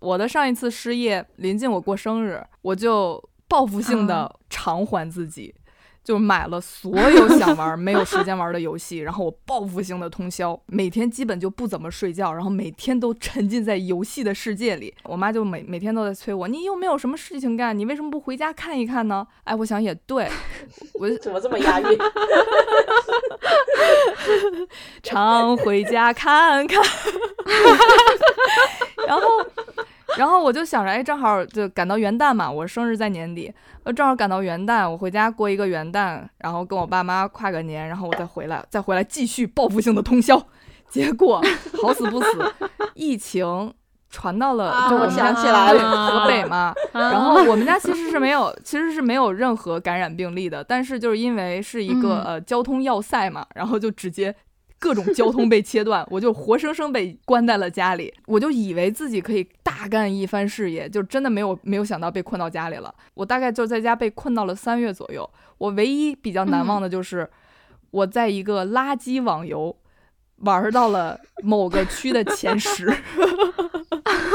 [0.00, 3.22] 我的上一次失业临近我过生日，我就
[3.54, 5.54] 报复性的偿还自己。
[6.02, 14.94] 就买了所有想玩没有时间玩的游戏， 然后我报复性的通宵，每天基本就不怎么睡觉，然后每天都沉浸在游戏的世界里。
[15.04, 19.26] 我妈就每每天都在催我，你又没有什么事情干，你为什么不回家看一看呢？
[19.44, 20.28] 哎，我想也对，
[21.00, 21.98] 我怎么这么押韵？
[25.02, 26.82] 常回家看看，
[29.08, 29.22] 然后。
[30.16, 40.40] 然后我就想着，哎，正好就赶到元旦嘛，我生日在年底，呃，正好赶到元旦，我回家过一个元旦，然后跟我爸妈跨个年，然后我再回来，再回来继续报复性的通宵。
[40.88, 41.42] 结果
[41.82, 42.54] 好死不死，
[42.94, 43.74] 疫情
[44.10, 46.72] 传到了，就我想起来了，河北嘛。
[46.92, 54.34] 然后我们家其实是没有，其实是没有任何感染病例的，但是就是因为是一个呃交通要塞嘛，然后就直接。
[54.84, 58.12] 各种交通被切断， 我就活生生被关在了家里。
[58.26, 62.94] 我就以为自己可以大干一番事业，就真的没有没有想到被困到家里了。
[63.14, 65.28] 我大概就在家被困到了三月左右。
[65.56, 67.26] 我唯一比较难忘的就是
[67.92, 69.74] 我在一个垃圾网游
[70.38, 72.86] 玩到了某个区的前十。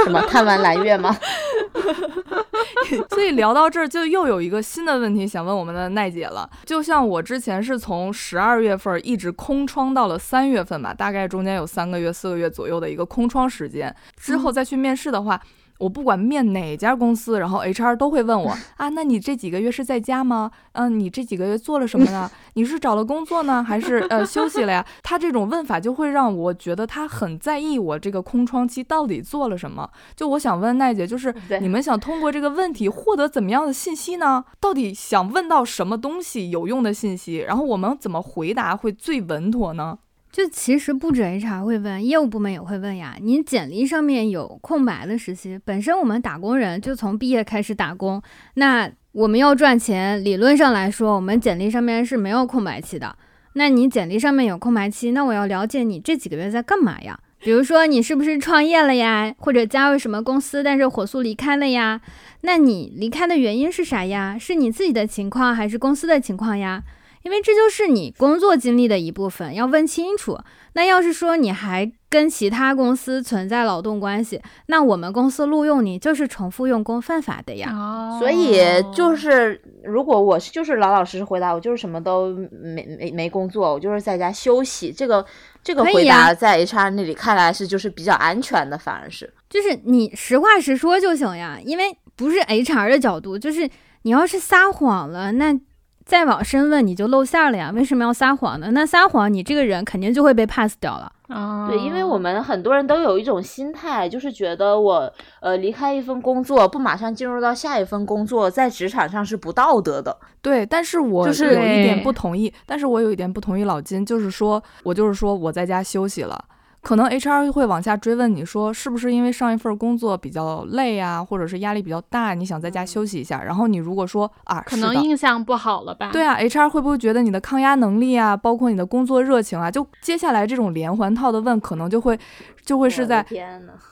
[0.03, 0.21] 什么？
[0.27, 1.15] 看完蓝月吗？
[3.09, 6.49] 所以聊到这儿，就又有一个新的问题想问我们的奈姐了。
[6.65, 15.39] 就像我之前是从十二月份一直空窗到了三月份吧，大概中间有三个月、四个月左右的一个空窗时间，之后再去面试的话。
[15.79, 20.51] 我不管面哪家公司，然后 HR 都会问我 啊，那你这几个月是在家吗？
[20.73, 22.29] 嗯，你这几个月做了什么呢？
[22.53, 24.85] 你是找了工作呢，还是呃休息了呀？
[25.01, 29.89] 他这种问法就会让我觉得他很在意我这个空窗期到底做了什么。
[30.15, 34.43] 就我想问奈姐，就是你们想通过这个问题获得怎么样的信息呢？
[34.59, 37.37] 到底想问到什么东西有用的信息？
[37.37, 39.97] 然后我们怎么回答会最稳妥呢？
[40.39, 43.17] 就其实不止 HR 会问，业务部门也会问呀。
[43.21, 48.21] 你简历上面有空白的实习，本身我们打工人就从毕业开始打工，
[48.54, 53.17] 那我们要赚钱，理论上来说，我们简历上面是没有空白期的。
[53.56, 57.19] 那你简历上面有空白期，那我要了解你这几个月在干嘛呀？
[57.39, 61.99] 比如说你是不是创业了呀，或者加入什么公司，但是火速离开了呀？
[62.43, 64.38] 那你离开的原因是啥呀？
[64.39, 66.82] 是你自己的情况还是公司的情况呀？
[67.23, 70.38] 因为这就是你工作经历的一部分，要问清楚。
[70.73, 77.71] 那要是说你还跟其他公司存在劳动关系，那我们公司录用你就是重复用工犯法的呀。
[77.73, 78.62] 哦，所以
[78.93, 84.91] 就是如果我就是老老实实回答，我就是什么都没没没工作，我就是在家休息。
[84.91, 85.25] 这个
[85.63, 91.60] 这个回答在 HR 那里看来是就是比较安全的，反而是就是你实话实说就行呀。
[91.65, 93.67] 因为不是 HR 的角度，就是
[94.03, 95.60] 你要是撒谎了，那。
[96.09, 97.71] 再往深问，你就露馅了呀？
[97.75, 98.71] 为什么要撒谎呢？
[98.71, 101.11] 那撒谎，你这个人肯定就会被 pass 掉了。
[101.27, 110.17] 啊，对，因为我们很多人都有一种心态，就是觉得我呃离开一份工作，不马上进入到下一份工作，在职场上是不道德的。
[110.41, 116.43] 对，但是我就是有一点不同意，但是我有一点不同意老金，就是说我就是说我在家休息了。
[116.81, 123.43] 可能 HR 会往下追问你说，是不是因为上一份工作比较累啊，或者是压力比较大，你想在家休息一下？
[123.43, 126.09] 然后你如果说啊，可能印象不好了吧？
[126.13, 132.17] 对啊，HR 会不会觉得你的抗压能力啊，包括你的工作热情啊，就接下来这种连环套的问，可能就会
[132.63, 133.25] 就会是在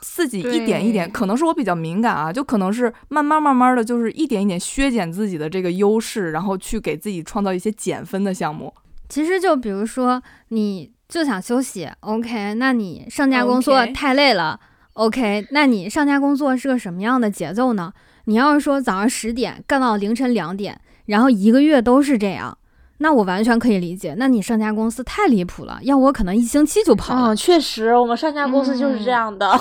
[0.02, 8.74] 自己一点一点，可能是我比较敏感啊，就可能是慢慢慢慢的就是一点一点削减自己的这个优势，然后去给自己创造一些减分的项目。
[9.10, 10.97] 其实就比如说你。
[11.10, 12.54] 就想休息，OK？
[12.56, 14.60] 那你上家工作太累了
[14.94, 15.48] ，OK？
[15.52, 17.94] 那你上家工作是个什么样的节奏呢？
[18.26, 22.58] 你要是说早上十点干到凌晨两点，然后一个月都是这样，
[22.98, 24.16] 那我完全可以理解。
[24.18, 27.34] 那你上家公司太离谱了，要我可能一星期就跑了。
[27.34, 29.58] 确实，我们上家公司就是这样的。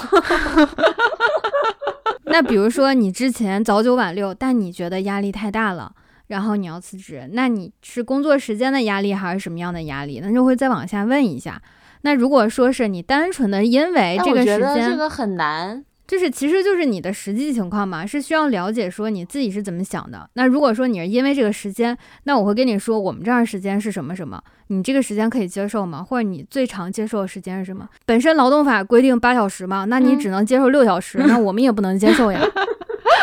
[2.27, 5.93] 那比如说你之前早九晚六，但你觉得压力太大了。
[6.29, 10.21] 然后你要辞职，那你是工作时间的压力还是什么样的压力？
[10.23, 11.61] 那就会再往下问一下。
[12.03, 15.85] 那如果说是你单纯的因为这个时间，这个很难。
[16.07, 20.31] 就是其实就是你的实际情况嘛，是需要了解说你自己是怎么想的。
[20.35, 26.05] 那如果说你是因为这个时间，那我会跟你说我们这儿时间是什么什么，你这个时间可以接受吗？
[26.05, 27.89] 或者你最长接受的时间是什么？
[28.05, 32.41] 本身劳动法规定八小时嘛，那你只能接受六小时，那我们也不能接受呀。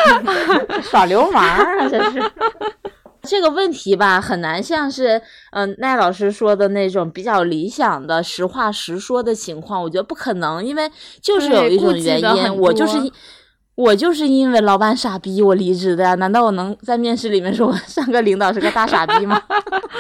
[0.84, 2.20] 耍流氓啊，这是。
[3.28, 10.90] 这个问题吧，很难像是嗯奈老师说的那种比较理想的实话实说的情况，我觉得不可能，因为
[11.22, 12.98] 就是有一种原因，我就是
[13.76, 19.42] 我就是因为老板傻逼我离职的呀，难道我能在面试里面说我上个领导是个大傻逼吗？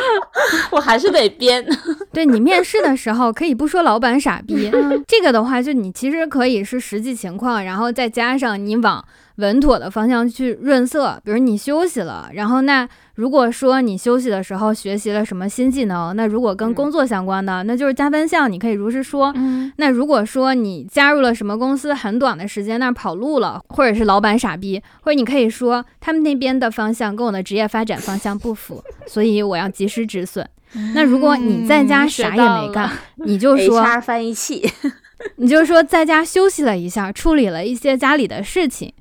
[0.71, 1.65] 我还是得编。
[2.11, 4.69] 对你面试的时候可以不说老板傻逼，
[5.07, 9.03] 这个的话就你其实可以是实际情况，然后再加上你往。
[9.37, 19.33] 稳妥的方向去润色，比如你休息了，然后那如果说你休息的时候学习了什么新技能，那如果跟工作相关的，那就是加分项，你可以如实说。
[19.77, 30.47] 那如果说你加入了什么公司很短的时间，那跑路了，或者是老板傻逼，或者你可以说他们那边的方向跟我的职业发展方向不符，所以我要及时止损。
[30.95, 34.67] 那如果你在家啥也没干，你就说 HR 翻译器，
[35.37, 38.93] 你就说在家休息了一下，处理了一些家里的事情。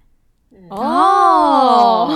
[0.74, 2.10] 哦，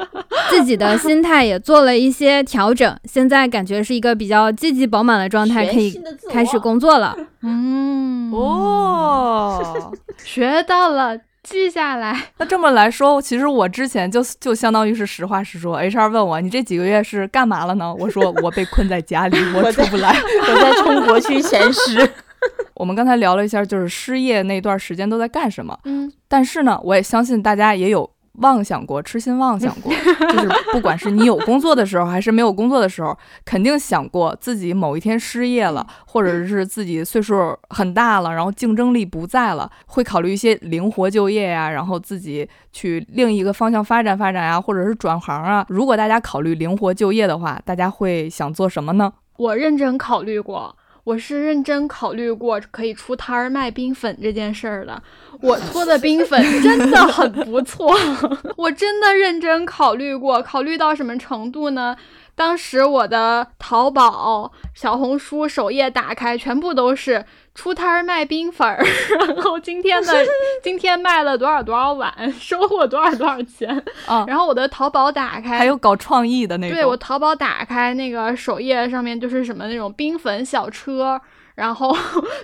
[0.50, 7.16] 自己的心态也做了一些调整，现在感觉是一个比较积极饱满的状态，可以开始工作了。
[7.42, 9.92] 嗯，哦，
[10.24, 12.28] 学到了，记下来。
[12.38, 15.78] 那这么来说，其实我之前就就相当于是实话实说。
[15.80, 17.94] HR 问我，你这几个月是干嘛了呢？
[17.98, 20.16] 我说我被困在家里，我出不来，
[20.48, 22.10] 我在冲国区前十。
[22.74, 25.78] 我们刚才聊了一下，就是失业那段时间都在干什么。
[25.84, 29.92] 嗯，但是呢，我也相信大家也有妄想过，痴心妄想过，
[30.32, 45.64] 就是不管是你有工作的时候，还是没有工作的时候，肯定想过自己某一天失业了，或者是自己岁数很大了，然后竞争力不在了，会考虑一些灵活就业呀，然后自己去另一个方向发展发展呀，或者是转行啊。
[45.68, 49.12] 如果大家考虑灵活就业的话，大家会想做什么呢？
[49.36, 50.76] 我认真考虑过。
[51.04, 55.02] 我是认真考虑过可以出摊儿卖冰粉这件事儿的。
[55.40, 57.94] 我搓的冰粉真的很不错，
[58.56, 61.94] 我真的认真考虑过，考虑到什么程度呢？
[62.34, 67.24] 当时我的淘宝、小红书首页打开，全部都是。
[67.56, 68.84] 出摊儿卖冰粉儿，
[69.28, 70.12] 然后今天的
[70.60, 73.80] 今天卖了多少多少碗， 收获多少多少钱。
[74.26, 76.76] 然后我的淘宝打开，还有搞创意的那种。
[76.76, 81.20] 对我淘宝打开那个首页上面就是什么那种冰粉小车，
[81.54, 81.96] 然后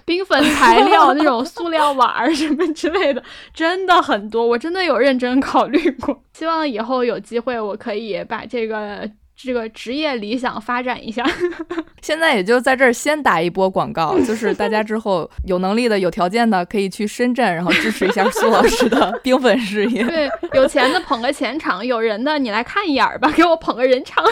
[0.05, 3.21] 冰粉材料那种塑料碗儿什么之类的，
[3.53, 4.47] 真的很多。
[4.47, 9.11] 我真的有认真考虑过，希望以后有机会我可以把这个。
[9.43, 11.25] 这个职业理想发展一下，
[12.03, 20.05] 现在也就在这儿先打一波广告，就是大家之后 有能力的、有条件的，可以去深圳，然后支持一下苏老师的 冰粉事业。
[20.05, 24.23] 对，有钱的捧个钱场，有人的你来看一眼吧，给我捧个人场。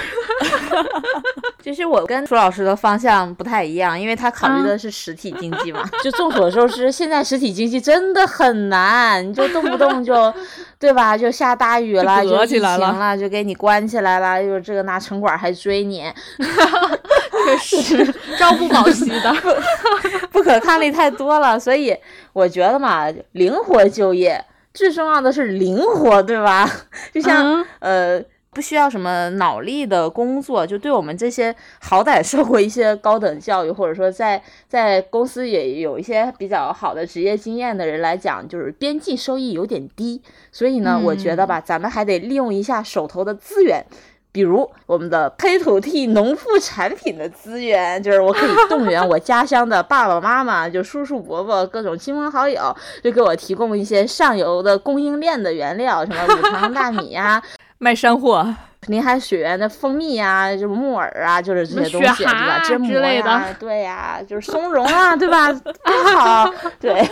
[1.62, 5.88] 其实我跟苏老师的方向不太一样，因为他考虑的是实体经济嘛。
[6.05, 10.33] 就众所周知，现在实体经济真的很难，你就动不动就，
[10.79, 11.16] 对吧？
[11.16, 14.98] 就下大雨了，就疫情了，就给你关起来了，又这个那。
[14.99, 16.05] 城管还追你，
[17.61, 19.35] 确实朝不保夕的，
[20.33, 21.59] 不可抗力太多了。
[21.59, 21.97] 所以
[22.33, 26.71] 我觉得嘛，灵活就业最重要的是灵活，对吧？
[27.13, 40.21] 就像呃，不需要什么脑力的工作，就对我们这些好歹受过一些高等教育，或者说在在公司也有一些比较好的职业经验的人来讲，就是边际收益有点低。
[40.53, 43.85] 所以呢，我觉得吧，咱们还得利用一下手头的资源。
[44.31, 57.43] 比如我们的黑土地农副产品的资源，就是我可以动员我家乡的爸爸妈妈，就叔叔伯伯，各种亲朋好友，就给我提供一些上游的供应链的原料，什么五常大米呀，
[57.79, 58.55] 卖山货。
[58.87, 62.62] 林海雪原的蜂蜜啊，就木耳啊，就是这些东西，对吧？
[62.64, 65.53] 芥末呀，对呀，就是松茸啊， 对吧？
[65.53, 66.49] 多好，
[66.81, 67.05] 对，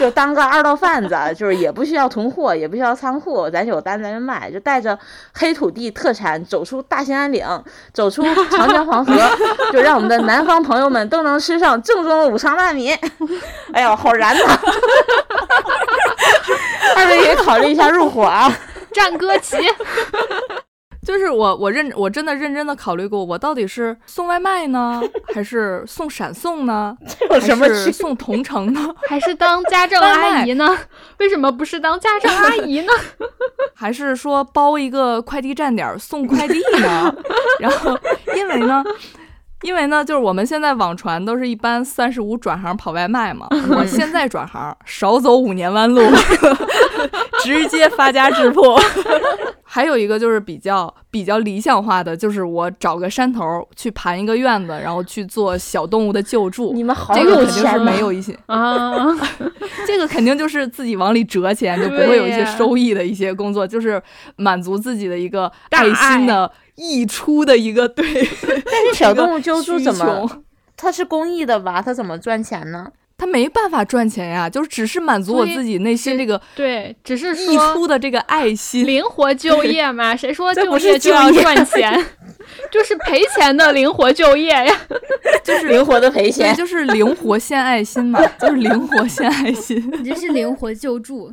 [0.00, 4.98] 就当个二道贩子， 就是也不需要囤货，也不需要仓库，咱有单咱就卖，就带着
[5.34, 7.46] 黑土地特产走出大兴安岭，
[7.92, 9.12] 走出长江黄河，
[9.70, 12.90] 就让我们的南方朋友们都能吃上正宗的五常大米。
[13.74, 14.42] 哎呀，好燃呐！
[16.96, 18.50] 二位也考虑一下入伙啊，
[18.92, 19.58] 战歌旗。
[21.10, 25.02] 就是我，我认我真的认真的考虑过，我到底是送外卖呢，
[25.34, 26.96] 还是送闪送呢？
[27.28, 28.80] 还是送同城呢？
[29.08, 30.78] 还是当家政阿姨呢？
[31.18, 32.92] 为什么不是当家政阿姨呢？
[33.74, 37.12] 还是说包一个快递站点送快递呢？
[37.58, 37.98] 然后
[38.36, 38.84] 因为呢？
[39.62, 43.46] 因为呢，就是我们现在网传都是一般三十五转行跑外卖嘛。
[43.70, 46.00] 我现在转行，少走五年弯路，
[47.44, 48.62] 直接发家致富。
[49.72, 56.72] 还有一个就是比较比较理想化的，就是我找个山头去盘一个院子，然后去做小动物的救助。
[56.72, 58.90] 你们好有钱没有一些啊，
[59.86, 64.02] 这个肯定就是自己往里折钱，就不会有一些收益的一些工作，就是
[64.34, 66.50] 满足自己的一个爱心的。
[66.76, 68.04] 溢出的一个对，
[68.64, 70.42] 但是小动物 救助怎么？
[70.76, 71.82] 它是公益的吧？
[71.82, 72.86] 它怎么赚钱呢？
[73.18, 80.14] 它没办法赚钱呀，就是只是满足我自己内心这个对，只是溢出的这个爱心，灵活就业嘛？
[80.16, 82.02] 谁说就业就要赚钱？
[82.72, 84.74] 就是赔钱的灵活就业呀，
[85.44, 91.30] 就是灵活的赔钱，就是灵活献爱心嘛，就是灵活献爱心，你这是灵活救助。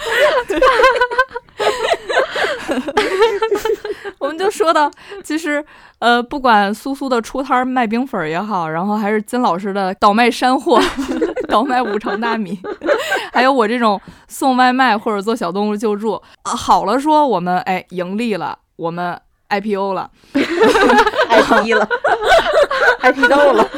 [4.18, 4.90] 我们就说到，
[5.24, 5.64] 其实，
[5.98, 10.80] 呃，不管苏苏的出摊卖冰粉也好，然后还是金老师的倒卖山货，
[11.48, 12.58] 倒卖五常大米，
[13.32, 21.88] 还有我这种送外卖或者做小动物救助，啊，好了，说我们哎盈利了，我们 IPO 了，IP 了
[23.02, 23.68] ，IP 到了，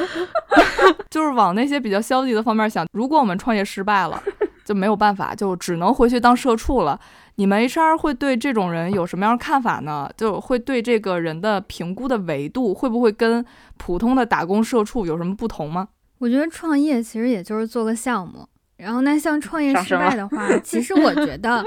[1.11, 4.23] 就是往那些比较消极的方面想，如果我们创业失败了，
[4.65, 6.99] 就没有办法，就只能回去当社畜了。
[7.37, 10.11] 你们 HR 会对这种人有什么样的看法呢？
[10.17, 13.45] 就会对这个人的评估的维度会不会跟
[13.77, 15.89] 普通的打工社畜有什么不同吗？
[16.19, 18.47] 我觉得创业其实也就是做个项目，
[18.77, 21.65] 然后那像创业失败的话，其实我觉得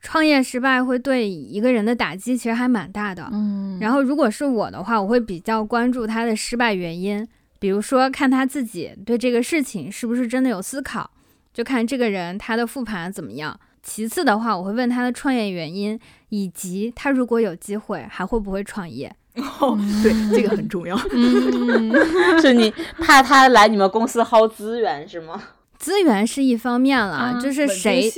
[0.00, 3.28] 创业失败会对一个人的打击其实还蛮大的。
[3.32, 7.26] 嗯，然后如果是我的话，我会比较关注他的失败原因，
[7.58, 11.10] 比如说看他自己对这个事情是不是真的有思考，
[11.56, 13.58] 就看这个人他的复盘怎么样。
[13.82, 15.98] 其次的话，我会问他的创业原因，
[16.28, 19.10] 以及他如果有机会还会不会创业。
[19.58, 20.94] 哦，对，这个很重要。
[21.12, 21.90] 嗯，
[22.42, 25.42] 是你怕他来你们公司薅资源是吗？
[25.78, 28.12] 资源是一方面了，就是谁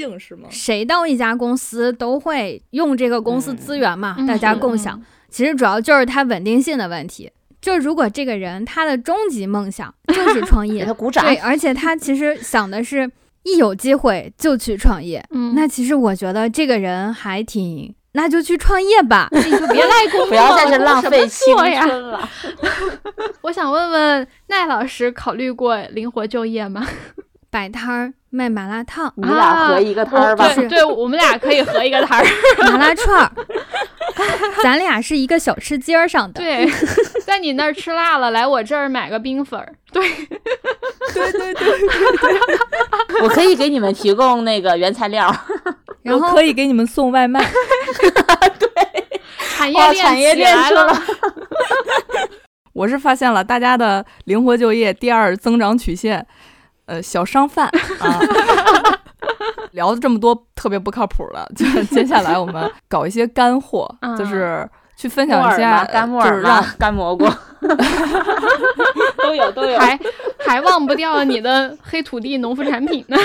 [0.51, 5.01] 谁到一家公司都会用这个公司资源嘛，大家共享。
[5.29, 7.31] 其实主要就是他稳定性的问题。
[7.61, 11.25] 就如果这个人他的终极梦想就是创业，他鼓掌。
[11.25, 13.09] 对，而且他其实想的是。
[13.49, 22.29] 一有机会就去创业，嗯，那其实我觉得这个人还挺，那就去创业吧， 你就别赖工作，不要在这浪费青春了。
[23.43, 26.87] 我想问问奈老师，考虑过灵活就业吗？
[27.51, 30.53] 摆摊儿卖麻辣烫，你俩合一个摊儿吧？
[30.55, 32.27] 对，对我们俩可以合一个摊儿，
[32.61, 33.33] 麻辣串儿，
[34.63, 36.41] 咱俩是一个小吃街上的。
[36.41, 36.69] 对，
[37.25, 39.75] 在你那儿吃辣了，来我这儿买个冰粉儿。
[39.93, 40.07] 对，
[41.15, 42.41] 对对对对，
[43.25, 45.35] 我可以给你们提供那个原材料，
[46.03, 47.41] 然后可以给你们送外卖。
[48.59, 48.69] 对，
[49.57, 51.03] 产业链产业链来了。
[52.75, 56.25] 我是发现了大家的灵活就业第二增长曲线。
[56.89, 57.67] 呃，小商贩
[58.01, 58.19] 啊，
[59.73, 63.87] 聊了这么多特别不靠谱的，就接下来我们搞一些干货，
[64.17, 64.67] 就是
[64.97, 67.29] 去分享一下干木耳、让干蘑菇，
[69.23, 69.99] 都有都有，还
[70.39, 73.17] 还忘不掉你的黑土地农副产品呢。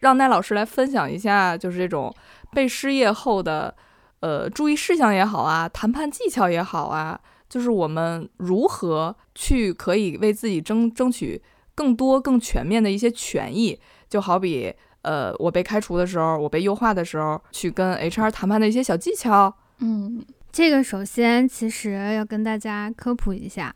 [0.00, 2.12] 让奈老师来分享一下，就是这种
[2.52, 3.72] 被失业后的
[4.18, 7.16] 呃注意事项也好啊，谈判技巧也好啊，
[7.48, 11.40] 就是我们如何去可以为自己争争取。
[11.80, 14.70] 更多更全面的一些权益，就好比，
[15.00, 19.56] 呃，我被开除的时候，我被优化的时候，去跟 HR 谈判的一些小技巧。
[19.78, 20.22] 嗯，
[20.52, 23.74] 这个首先其实要跟大家科普一下，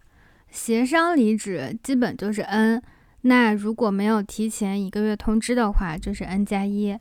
[0.50, 2.82] 协商离职基本就是 N，
[3.22, 6.94] 那如果没有提前一个月通知的话，就是 N 加一。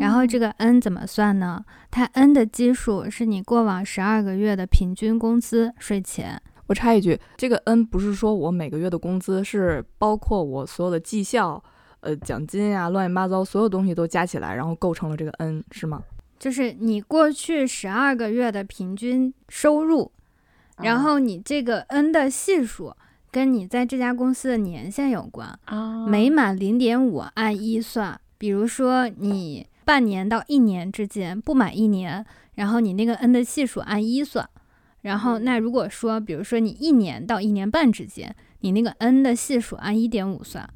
[0.00, 1.64] 然后这个 N 怎么算呢？
[1.88, 6.42] 它 N 的基数是你过往十二个月的平均工资税前。
[6.68, 11.62] 我插一句，这个 N 不是说我每个月的工资，是包括我所有的绩效、
[12.00, 16.02] 呃奖金呀、乱七八糟所有东西都加起来，然后构成了这个 N，是吗？
[16.38, 20.12] 就是你过去十二个月的平均收入，
[20.76, 22.94] 然后你这个 N 的系数
[23.30, 26.06] 跟你在这家公司的年限有关啊。
[26.06, 32.24] 每满零点五按一算，比如说你半年到一年之间不满一年，
[32.56, 34.46] 然后你那个 N 的系数按一算。
[35.08, 40.68] 然后，那如果说，比如说你一年到一年半之间，你那个 N 的系数按一点五算，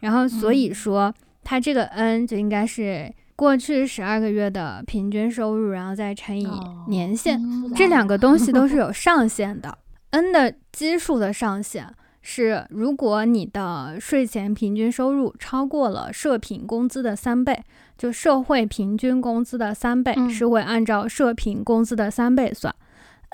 [0.00, 1.14] 然后所以说
[1.44, 6.48] 它这个 N 就应该是过去十二个月的平均收入，然后再乘以
[6.88, 7.40] 年限，
[7.76, 9.78] 这两个东西都是 有上限的。
[10.10, 11.86] N 的基数的上限
[12.22, 17.62] 是，如果你的税前平均收入超过了社平工资的三倍，
[17.96, 22.74] 就社会平均工资的三倍，是会按照社平工资的三倍算。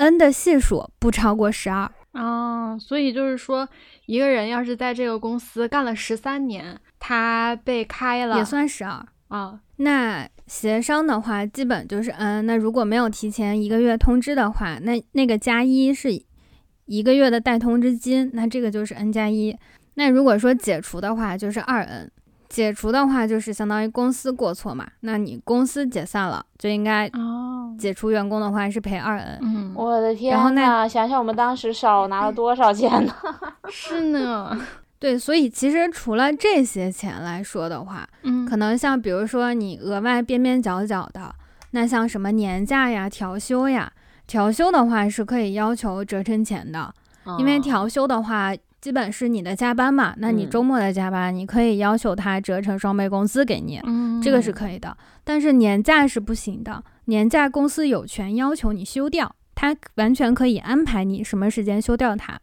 [0.03, 3.68] N 的系数不超过十二哦，所以就是说，
[4.07, 9.61] 一个人要是在这个公司干了十三年，他被开了也算十二啊。
[9.76, 12.44] 那协商的话，基本就是 N。
[12.44, 16.11] 那如果没有提前一个月通知的话，那那个加一是
[16.86, 19.57] 一个月的代通知金，那这个就是 N 加一。
[19.94, 22.11] 那如果说解除的话，就是二 N。
[22.53, 24.86] 解除的话，就是相当于公司过错嘛。
[25.00, 27.11] 那你公司解散了，就应该
[27.78, 29.38] 解除员工的话是赔二 N。
[29.40, 33.14] 嗯，我的天呐，想想我们当时少拿了多少钱呢？
[33.72, 34.61] 是呢，
[34.98, 41.34] 对，所以其实除了这些钱来说的话，嗯，可能像比如说你额外边边角角的，
[41.70, 43.90] 那像什么年假呀、调休呀，
[44.26, 46.92] 调休的话是可以要求折成钱的，
[47.38, 54.94] 因为调休的话基本是你的加班嘛，那你嗯周末的加班，你可以要求他折成双倍工资给你，嗯，这个是可以的。
[55.22, 62.36] 但是年假是不行的，年假公司有权要求你休掉，他完全可以安排你什么时间休掉它。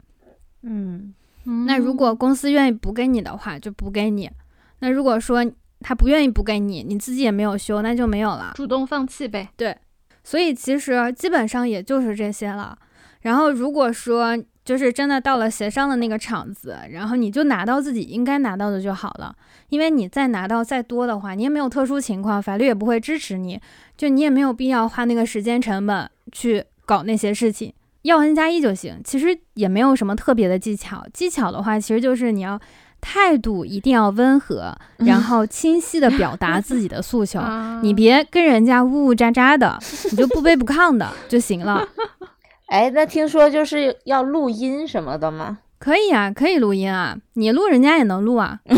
[0.64, 1.14] 嗯
[1.44, 4.32] 嗯那如果公司愿意补给你的话，就补给你。
[4.80, 5.46] 那如果说
[5.82, 8.54] 他不愿意补给你，你自己也没有休，那就没有了。
[8.56, 9.76] 主动放弃呗，对
[10.24, 12.78] 所以其实基本上也就是这些了。
[13.22, 19.36] 然后如果说就是真的到了协商的那个场子，然后你就拿到自己应该拿到的就好了。
[19.70, 23.60] 因为你再拿到再多的话，你也没有特殊情况，法律也不会支持你，
[23.98, 27.74] 就你也没有必要花那个时间成本去搞那些事情。
[28.04, 31.04] 要 N 加一就行，其实也没有什么特别的技巧。
[31.12, 32.62] 技巧的话，其实就是你要
[33.02, 37.40] 态度一定要温和，然后 清晰的表达自己的诉求。
[37.42, 39.80] 啊你别跟人家呜呜喳喳的，
[40.12, 41.84] 你就不卑不亢的就行了。
[42.70, 45.60] 哎，那听说就是要录音什么的吗？
[45.80, 48.60] 可以啊，可以录音啊，你录人家也能录啊。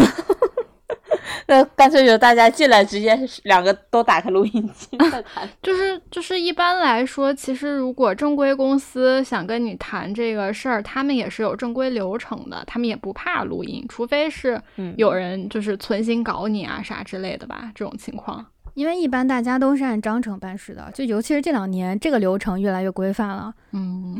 [1.47, 5.47] 那干脆就大家进来直接两个都打开录音机 再谈。
[5.61, 18.45] 就是就是一般来说，其实如果正规公司想跟你谈这个事儿，他们也是有正规流程的，他们也不怕录音，除非是嗯有人就是存心搞你啊啥之类的吧，这种情况。
[18.73, 23.53] 因为一般大家都是按章程办事的，就尤其是这两年，这个流程越来越规范了。
[23.71, 24.17] 嗯，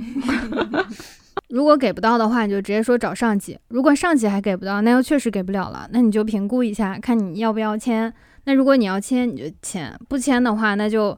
[1.50, 3.58] 如果给不到的话，你就直接说找上级。
[3.70, 8.14] 如果上级还给不到，那又确实给不了了，那你就评估一下，看你要不要签。
[8.46, 11.18] 那如果你要签，你就签；不签的话，那就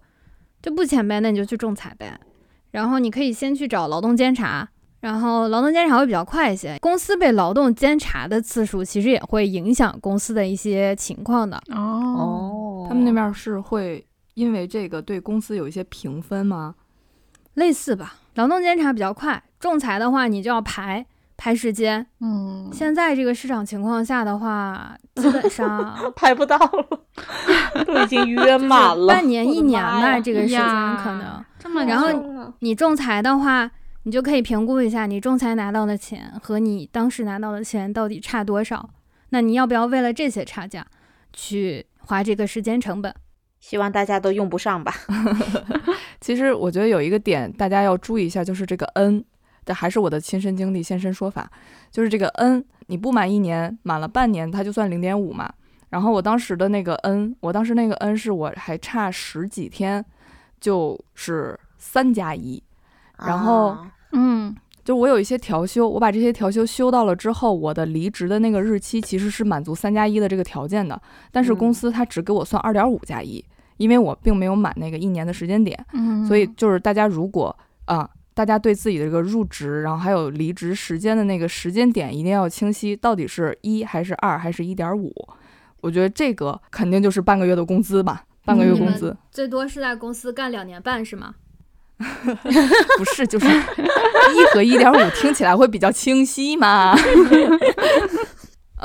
[0.62, 2.20] 就不签呗，那你就去仲裁呗。
[2.72, 4.68] 然后你可以先去找劳动监察，
[5.00, 6.78] 然后劳动监察会比较快一些。
[6.82, 11.62] 公司被劳动监察的次数，其实也会影响公司的一些情况的。
[11.72, 16.76] 哦，哦他们那边是会因为这个对公司有一些评分吗？
[17.56, 21.06] 类似吧，劳动监察比较快，仲裁的话你就要排
[21.38, 22.06] 排时间。
[22.20, 27.00] 嗯，现在这个市场情况下的话，基本上 排不到了，
[27.86, 30.62] 都已经约满了，半年一年吧，这个时间
[30.98, 31.44] 可能。
[31.60, 33.70] 这么然后你仲裁的话，
[34.04, 38.90] 你就可以评估一下你仲裁拿到的钱和你当时拿到的钱到底差多少。
[39.30, 40.86] 那你要不要为了这些差价
[41.32, 43.14] 去花这个时间成本？
[43.60, 44.93] 希望大家都用不上吧。
[46.20, 49.24] 其实我觉得有一个点大家要注意一下，就是这个 N，
[49.66, 51.49] 这还是我的亲身经历现身说法，
[51.89, 55.51] 就是这个 N，你不满一年，满了半年，它就算零点五嘛。
[55.89, 60.04] 然后我当时的那个 N，我当时那个 N 是我还差十几天，
[60.60, 62.62] 就是三加一。
[63.18, 73.44] 然后啊嗯就我有一些调休，我把这些调休休到了之后，我的离职的那个日期其实是满足三加一的这个条件的，但是公嗯司它只给我算二点五加一，
[73.78, 75.78] 因为我并没有满那个一年的时间点。
[75.94, 77.56] 嗯，所以就是大家如果
[77.86, 85.14] 啊、大家对自己的这个入职，然后还有离职时间的那个时间点一定要清晰，到底是一还是二还是一点五？
[85.82, 91.36] 我觉得这个肯定就是半个月的工资吧，半个月工资、最多是在公司干两年半是吗？
[92.98, 96.96] 不是就是一和一点五听起来会比较清晰嘛。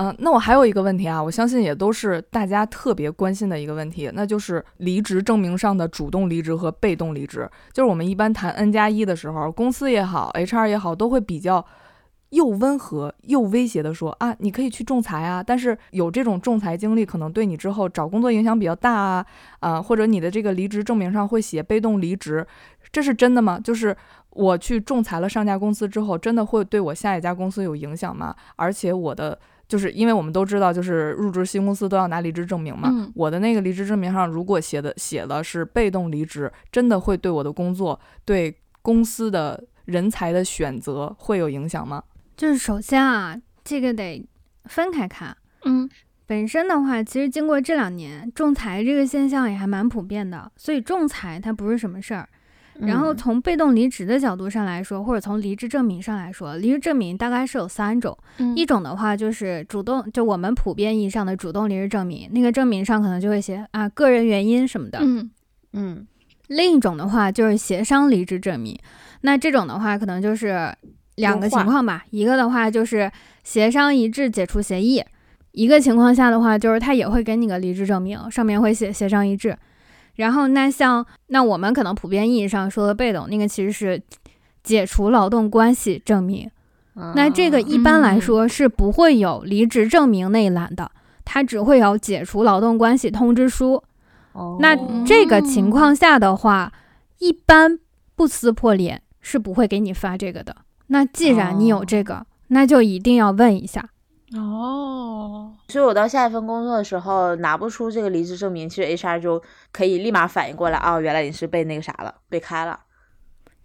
[0.00, 7.50] 嗯、那我还有一个问题啊，我相信也都是大家特别关心的一个问题，那就是离职证明上的主动离职和被动离职。
[7.72, 11.66] 就是我们一般谈 N 加一的时候，公司也好，HR 也好，都会比较
[12.30, 19.26] 又温和又威胁的说啊，你可以去仲裁啊，但是有这种仲裁经历，可能对你之后找工作影响比较大啊，
[19.58, 22.46] 啊、或者你的这个离职证明上会写被动离职，
[22.90, 23.58] 这是真的吗？
[23.62, 23.96] 就是
[24.30, 28.34] 我去仲裁了上家公司之后，真的会对我下一家公司有影响吗？
[28.56, 32.88] 而且我的就是因为我们都知道，就是入职新公司都要拿离职证明嘛。
[32.90, 42.02] 嗯我的那个离职证明上如果写的写了是被动离职，真的会对我的工作、对公司的人才的选择会有影响吗？
[42.36, 44.26] 就是首先啊，这个得
[44.64, 45.36] 分开看。
[45.64, 45.88] 嗯
[46.26, 52.28] 本身的话，其实经过这两年，仲裁这个现象也还蛮普遍的，所以仲裁它不是什么事儿。
[52.80, 58.16] 然后嗯从被动离职的角度上来说，或者从离职证明上来说，离职证明大概是有三种。
[58.38, 64.98] 嗯一种的话就是主动，就我们普遍意义上的主动离职证明，那个证明上可能就会写啊个人原因什么的。
[65.02, 65.30] 嗯
[65.72, 66.06] 嗯
[66.46, 68.78] 另一种的话就是协商离职证明，
[69.20, 70.72] 那这种的话可能就是
[71.16, 73.10] 两个情况吧，一个的话就是
[73.44, 75.04] 协商一致解除协议，
[75.52, 79.54] 一个情况下的话就是他也会给你个离职证明，上面会写协商一致。
[80.18, 84.02] 然后那像那我们可能普遍意义上说的被动，那个其实是
[84.62, 86.50] 解除劳动关系证明。
[87.14, 90.90] 那这个一般来说是不会有离职证明那一栏的，
[91.24, 93.82] 它只会有解除劳动关系通知书。
[94.58, 96.72] 那这个情况下的话，
[97.18, 97.78] 一般
[98.16, 100.56] 不撕破脸是不会给你发这个的。
[100.88, 103.88] 那既然你有这个，那就一定要问一下。
[104.36, 112.78] 哦，所以我到下一份工作的时候拿不出这个离职证明，其实 HR 就可以立马反应过来，哦，原来你是被那个啥了，被开了。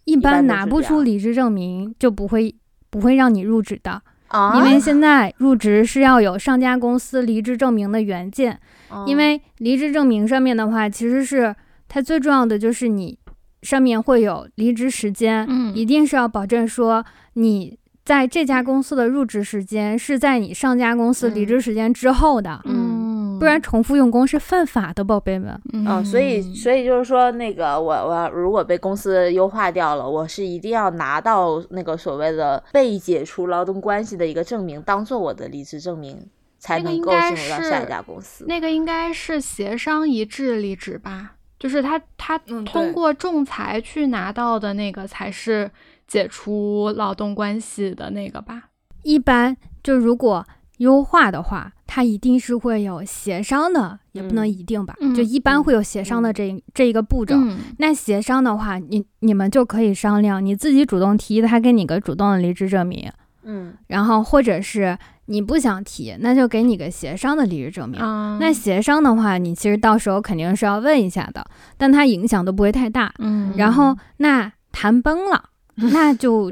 [0.06, 2.56] 一般拿不出离职证明就不会
[2.90, 8.60] 不会让你入职的，啊，因为现在入职是要有上家公司离职证明的原件。
[9.08, 11.56] 因为离职证明上面的话，其实是
[11.88, 13.18] 它最重要的就是你
[13.64, 17.04] 上面会有离职时间，嗯，一定是要保证说
[17.34, 25.60] 你在这家公司的入职时间是在你上家公司离职时间之后的，嗯，不然重复用工是犯法的，宝贝们。
[25.72, 36.30] 嗯，所以所以就是说，那个我我如果被公司优化掉了，我是一定要拿到那个所谓的被解除劳动关系的一个证明，当做我的离职证明。
[36.66, 38.46] 才能够进入到下一家公司。
[38.48, 41.34] 那个应该是协商一致离职吧？
[41.60, 45.70] 就是他他通过仲裁去拿到的那个才是
[46.08, 48.70] 解除劳动关系的那个吧？
[49.04, 50.46] 一般就如果
[50.78, 54.96] 优化的话，它一定是会有协商的，也不能一定吧？
[55.16, 57.36] 就一般会有协商的这这一个步骤。
[57.78, 63.12] 那协商的话，你你们就可以商量，你自己主动提，他给你个主动的离职证明。
[63.44, 64.98] 嗯，然后或者是。
[65.28, 67.98] 你不想提，那就给你个协商的离职证明。
[68.42, 71.46] 那协商的话，你其实到时候肯定是要问一下的，
[71.78, 73.10] 但它影响都不会太大。
[73.20, 75.46] 嗯，然后那谈崩了，
[75.92, 76.52] 那就，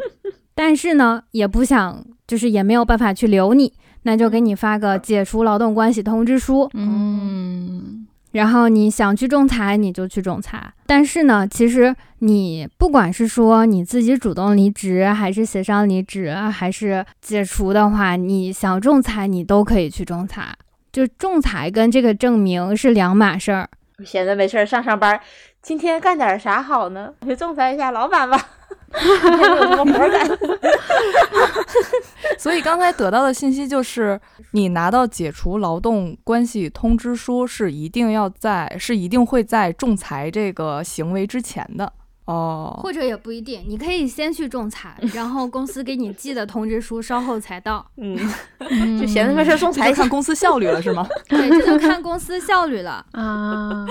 [0.55, 6.69] 但是呢，也不想，就是也没有办法去留你，那就给你发个解除劳动关系通知书。
[6.73, 8.07] 嗯。
[8.31, 10.71] 然后你想去仲裁，你就去仲裁。
[10.85, 20.55] 但是呢，其实你不管是说你自己主动离职，还是协商离职，还是解除的话，你想仲裁，你都可以去仲裁。
[20.93, 23.69] 就仲裁跟这个证明是两码事儿。
[24.05, 25.19] 闲着没事儿上上班，
[25.61, 27.13] 今天干点啥好呢？
[27.25, 28.37] 去仲裁一下老板吧。
[28.93, 30.29] 有什么活干？
[32.37, 34.19] 所以刚才得到的信息就是，
[34.51, 41.93] 你拿到解除劳动关系通知书是一定要在，是一定会在仲裁这个行为之前的。
[42.25, 47.85] 哦，或者也不一定，你可以先去仲裁， 然后公司给你寄的通知书稍后才到。
[47.97, 48.17] 嗯，
[48.99, 51.05] 就闲着没事仲裁，看公司效率了是吗？
[51.27, 53.85] 对，这就看公司效率了 啊。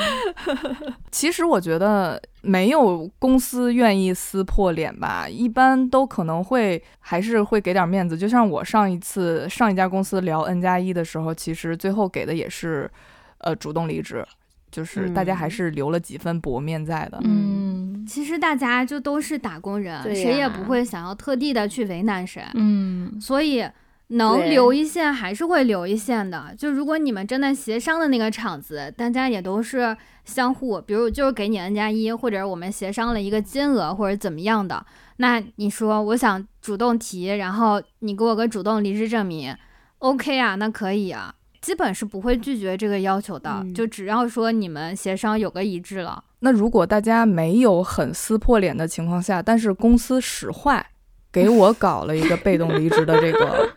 [1.10, 8.16] 其实我觉得没有公司愿意撕破脸吧，一般都可能会还是会给点面子。
[8.16, 12.90] 就像我上一次上一家公司聊 N 加一的时候，其实最后给的也是
[13.38, 14.24] 呃主动离职。
[14.70, 17.18] 就是大家还是留了几分薄面在的。
[17.24, 22.42] 嗯，其实大家就都是打工人，谁也不会想要特地的去为难谁。
[22.54, 23.66] 嗯，所以
[24.08, 26.54] 能留一线还是会留一线的。
[26.58, 34.84] 就如果你们真的协商的那个场子，大家也都是相互，比如就是给你 N 加一，或者我们协商了一个金额或者怎么样的，
[35.18, 39.56] 那你说我想主动提，然后你给我个主动离职证明
[39.98, 41.34] ，OK 啊，那可以啊。
[41.60, 46.24] 基本是不会拒绝这个要求的，就只要说你们协商有个一致了。
[46.40, 50.84] 那如果大家没有很撕破脸的情况下，但是公司使坏，
[51.30, 53.68] 给我搞了一个被动离职的这个，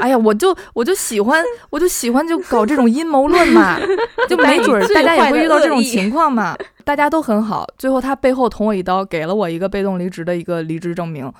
[0.00, 3.78] 哎呀，我就我就喜欢我就喜欢就搞这种阴谋论嘛，
[4.26, 6.56] 就没准大家也会遇到这种情况嘛。
[6.82, 11.30] 大家都很好，最后他背后捅我一刀，给了我一个被动离职的一个离职证明，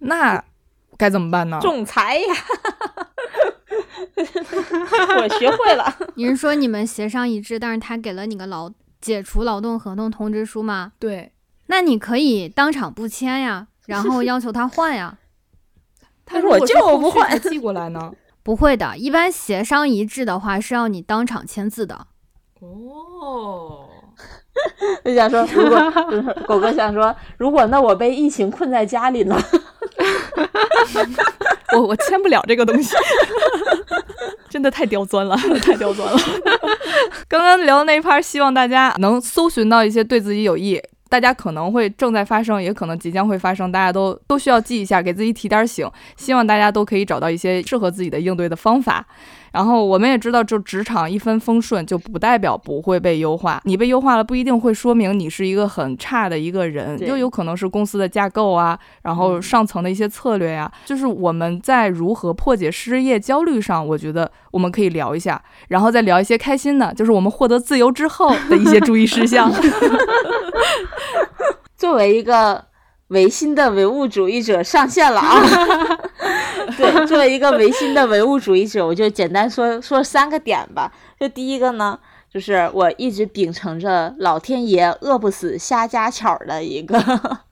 [0.00, 0.40] 那
[1.02, 1.58] 该怎么办呢？
[1.60, 2.34] 仲裁呀。
[5.18, 5.92] 我学会了。
[6.14, 10.92] 你是说你们协商一致，但是他给了你个劳解除劳动合同通知书吗？
[11.00, 11.32] 对，
[11.66, 15.18] 那你可以当场不签呀，然后要求他换呀。
[16.24, 18.12] 他说我就不换，寄过来呢？
[18.44, 22.06] 不会的，一般协商一致的话是要你当场签字的。
[22.60, 23.81] 哦，
[25.04, 25.92] 就想说，如果
[26.46, 29.36] 狗哥想说，如果那我被疫情困在家里呢？
[31.74, 32.94] 我我签不了这个东西，
[34.50, 36.18] 真的太刁钻了，太刁钻了。
[37.28, 45.90] 刚刚聊的那一趴，希望大家能搜寻到一些对自己有益，大家可能会正在发生，也可能即将会发生，大家都都需要记一下，给自己提点醒。
[46.16, 49.06] 希望大家都可以找到一些适合自己的应对的方法。
[49.52, 53.60] 然后我们也知道，就职场一帆风顺，就不代表不会被优化。
[53.64, 60.70] 你被优化了，不一定会说明你是一个很差的一个人，又有可能是公司的架构啊，然后上层的一些策略呀。
[60.84, 69.52] 就是我们在如何破解失业焦虑上，我觉得我们可以聊一下，然后再聊一些开心的，就是我们获得自由之后的一些注意事项。
[71.76, 72.71] 作为一个。
[73.12, 75.40] 唯心的唯物主义者上线了啊！
[76.78, 80.90] 对，作为一个唯心的唯物主义者，我就简单说说三个点吧。
[81.20, 81.98] 就第一个呢，
[82.32, 86.98] 就是我一直秉承着老天爷饿不死瞎家巧的一个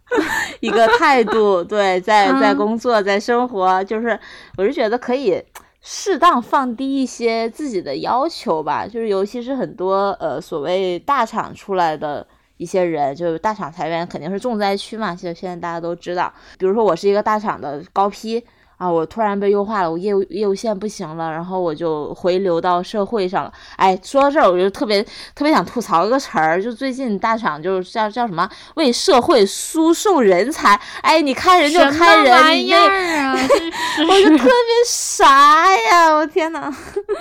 [0.60, 1.62] 一个态度。
[1.62, 4.18] 对，在在工作，在生活，就是
[4.56, 5.42] 我是觉得可以
[5.82, 8.86] 适当放低一些自己的要求吧。
[8.86, 12.26] 就是尤其是很多呃所谓大厂出来的。
[12.60, 15.14] 一些人就是大厂裁员，肯定是重灾区嘛。
[15.14, 18.44] 其实现在大家都知道，比如说我是一个大厂的高批。
[18.80, 18.90] 啊！
[18.90, 23.52] 我突然被优化了，我业务业务线不行了，然后我就回流到社会上了。
[23.76, 25.02] 哎，说到这儿，我就特别
[25.34, 30.80] 特别想吐槽一个词儿，就最近大厂就是叫叫什么为社会输送人才。
[31.02, 33.34] 哎，你看人就看人，你那，
[34.08, 34.50] 我就特别
[34.86, 36.14] 傻呀！
[36.14, 36.74] 我天呐，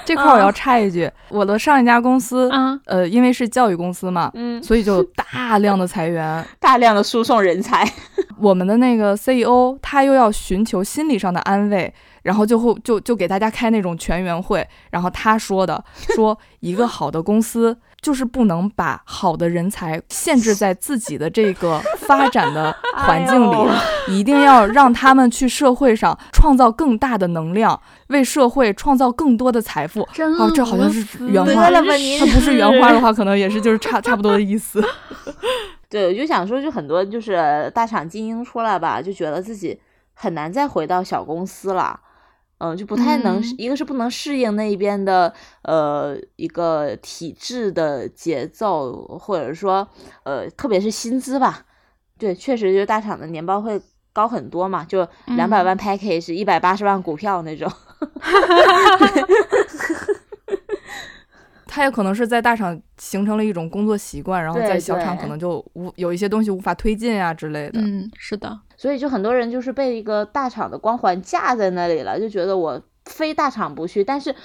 [0.06, 2.50] 这块我要插一句，我的上一家公司，
[2.86, 7.86] 呃，因为是教育公司嘛，嗯，所以就大量的裁员，大量的输送人才。
[8.42, 15.84] 我们的那个 CEO 他又要寻求心理上的安慰，然后就会就就给大家开那种全员会，然后他说的
[16.16, 23.56] 说一个好的公司就是不能把好的人才限制在自己的这个发展的 环境里，
[24.08, 30.02] 一定要让他们去社会上创造更大的能量，为社会创造更多的财富。
[30.02, 34.82] 哦，这好像是原话，他不是原话的话， 可能也是就是差差不多的意思。
[35.90, 39.82] 对，我就想说，就很多就是大厂精英出来吧，就觉得自己
[40.14, 42.00] 很难再回到小公司了，
[42.60, 45.34] 嗯，就不太能，一个是不能适应那一边的
[45.64, 49.88] 呃一个体制的节奏，或者说
[50.24, 51.66] 呃特别是薪资吧，
[52.20, 53.82] 对，确实就是大厂的年报会
[54.14, 57.72] 高很多嘛，就两百万 package，一百八十万股票那种。
[61.72, 67.80] 他也可能是在大厂形成了一种工作习惯，然后在小厂可能就无有一些东西无法推进啊之类的。
[67.80, 74.04] 嗯，是的，所以就很多人就是被一个大厂的光环架在那里了，就觉得我非大厂不去。
[74.04, 74.36] 但是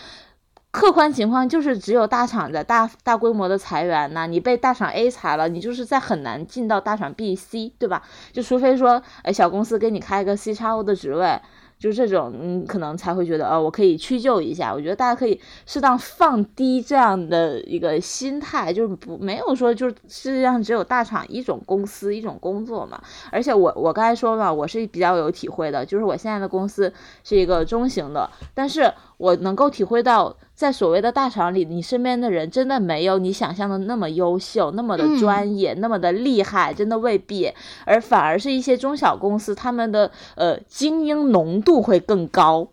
[0.70, 8.02] 客观情况就是只有大厂在大大规模的裁员呐，你被大厂 A 裁了，你就是在很难进到大厂 B、C，对吧？
[8.32, 11.40] 就除非说，哎，小公司给你开一个 C 叉 O 的职位。
[11.78, 14.72] 就这种，嗯，可能才会觉得，哦，我可以屈就一下。
[14.72, 23.00] 我觉得大家可以适当放低这样的一个心态，就是不没有说，就是世界上只有大厂一种公司一种工作嘛。
[23.30, 28.90] 而且我我刚才说了，我是比较有体会的，就是我现在的公司是一个中型的，但是
[29.24, 30.36] 我能够体会到。
[30.54, 37.50] 在所谓的大厂里，你身边的人真的没有你想象的那么优秀，那么的专业，那么的厉害，真的未必。
[37.84, 42.68] 而反而是一些中小公司，他们的呃精英浓度会更高，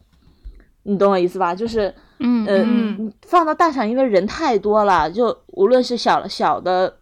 [0.83, 1.55] 你懂我意思吧？
[1.55, 6.97] 就是，嗯嗯，放到大厂，因为人太多了，就无论是小小的。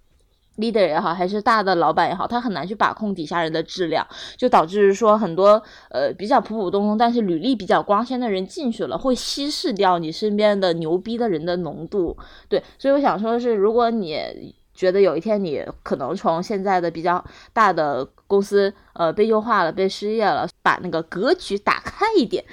[0.60, 4.06] Leader 也好，还是大的老板也好，他很难去把控底下人的质量，
[4.38, 12.18] 就导致说很多呃比较普普通通，但是履历比较光鲜的人进去了，会稀释掉你身边的牛逼的人的浓度。
[12.48, 22.44] 对，所以我想说的是，如果你觉得有一天你可能从现在的比较大的公司呃被优化了，被失业了，把那个格局打开一点，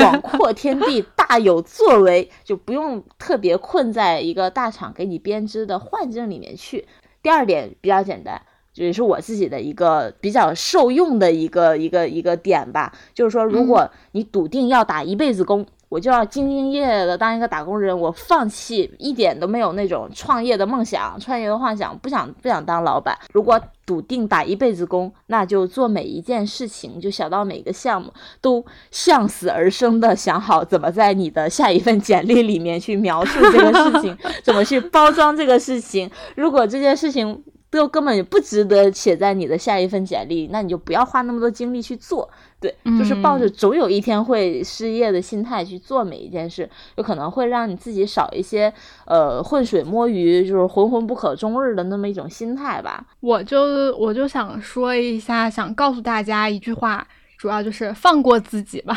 [0.00, 6.86] 广阔 天地，大有作为，就不用特别困在一个大厂给你编织的幻境里面去。
[7.22, 8.40] 第二点比较简单，
[8.74, 23.14] 也是我自己的一个比较受用的一个一个一个点吧，就是说，如果你笃定要打一辈子工，我就要兢兢业业的当一个打工人，我放弃一点都没有那种创业的梦想、创业的幻想，不想不想当老板。
[23.30, 36.10] 如果笃定打一辈子工，那就做每一件事情，就想到每个项目，都向死而生的想好怎么在你的下一份简历里面去描述这个事情， 怎么去包装这个事情。
[36.36, 42.30] 如果这件事情，都根本不值得写在你的下一份简历，那你就不要花那么多精力去做。
[42.62, 48.72] 对，就是抱着总有一天会失业的心态去做每一件事，有可能会让你自己少一些
[49.04, 53.04] 呃浑水摸鱼，就是浑浑不可终日的那么一种心态吧。
[53.20, 57.06] 我就我就想说一下，想告诉大家一句话，
[57.36, 58.96] 主要就是放过自己吧。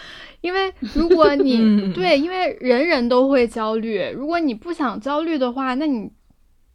[0.42, 6.10] 因为如果你对，因为人人都会焦虑，如果你不想焦虑的话，那你。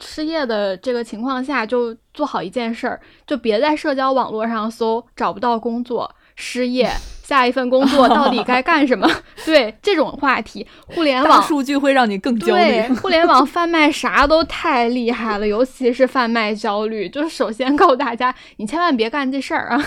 [0.04, 6.89] 失业的这个情况下，就做好一件事儿，就别在社交网络上搜找不到工作、失业、
[7.23, 9.09] 下一份工作到底该干什么。
[9.45, 12.82] 对这种话题，互联网数据会让你更焦虑。
[12.95, 17.07] 互联网贩卖啥都太厉害了，尤其是贩卖焦虑。
[17.09, 19.84] 就是首先告诉大家，你千万别干这事儿啊。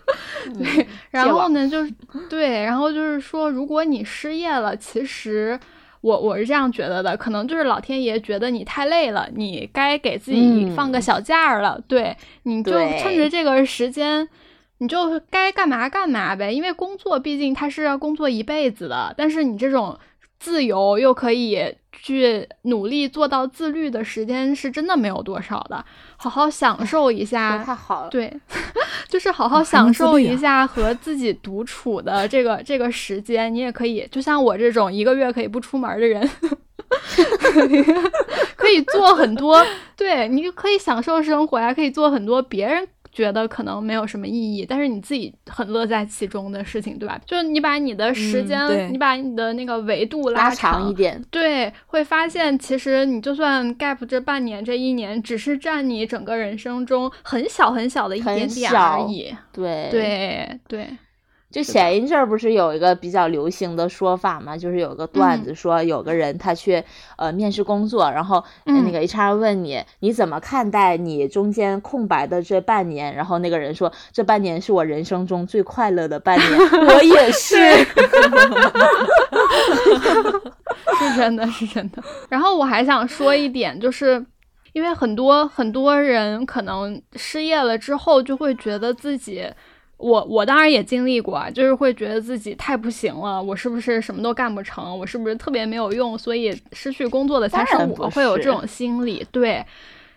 [0.58, 1.92] 对，然后呢， 就是
[2.28, 5.58] 对，然后就是说，如果你失业了，其实。
[6.04, 14.28] 我我是这样觉得的，可能就是老天爷觉得你太累了，你该给自己放个小假了，对，你就趁着这个时间，
[14.78, 16.52] 你就该干嘛干嘛呗。
[16.52, 19.98] 因为工作毕竟它是要工作一辈子的，但是你这种
[20.38, 25.84] 自由又可以去努力做到自律的时间，是真的没有多少的。
[26.16, 28.10] 好好享受一下，太好了。
[28.10, 28.32] 对，
[29.08, 33.52] 就是好好享受一下和自己独处的这个这个时间。
[33.54, 36.28] 你也可以，就像我这种一个月可以不出门的人，
[38.56, 39.64] 可以做很多。
[39.96, 42.86] 对，你可以享受生活呀，可以做很多别人。
[43.14, 47.18] 觉得可能没有什么意义，但是你自己很乐在其中的事情，对吧？
[47.24, 59.34] 就是你把你的时间，你把你的那个维度拉长一点，对，会发现其实你就算 gap 这半年、这一年，只是占你整个人生中很小很小的一点点而已。
[59.52, 60.88] 对对对。
[61.54, 66.82] 就前一阵儿不是有一个比较流行的说法嘛，就是有个段子说有个人他去
[67.16, 77.54] 呃面试工作，然后那个 HR 问你你怎么看待你中间空白的这半年，然后那个人说这半年是我人生中最快乐的半年，我也 是，
[80.98, 82.02] 是真的是真的。
[82.28, 84.26] 然后我还想说一点，就是
[84.72, 89.46] 因为很多很多人可能失业了之后就会觉得自己。
[89.96, 94.98] 我我当然也经历过，就是会觉得自己太不行了，我是不是什么都干不成？
[94.98, 96.18] 我是不是特别没有用？
[96.18, 99.26] 所以失去工作的才是我，会有这种心理。
[99.30, 99.64] 对，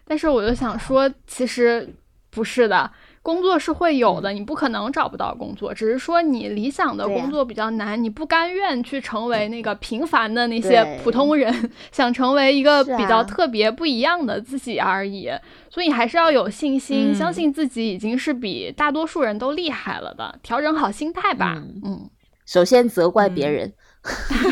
[0.05, 1.87] 但是我就想说，其实
[2.29, 2.91] 不是的。
[3.27, 11.53] 工作是会有的，你不可能找不到工作，只是说你理想的工作比较难，你不甘愿去成为那个平凡的那些普通人，
[11.91, 15.29] 想成为一个比较特别不一样的自己而已。
[15.69, 20.39] 所以还是要有信心，相信自己已经是比大多数人都厉害了的。
[20.41, 21.61] 调整好心态吧。
[21.83, 22.09] 嗯，
[22.45, 23.73] 首先责怪别人，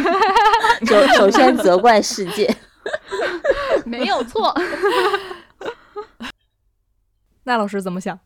[0.85, 2.53] 首首先责怪世界，
[3.87, 4.53] 没有错。
[7.45, 8.19] 那老师怎么想？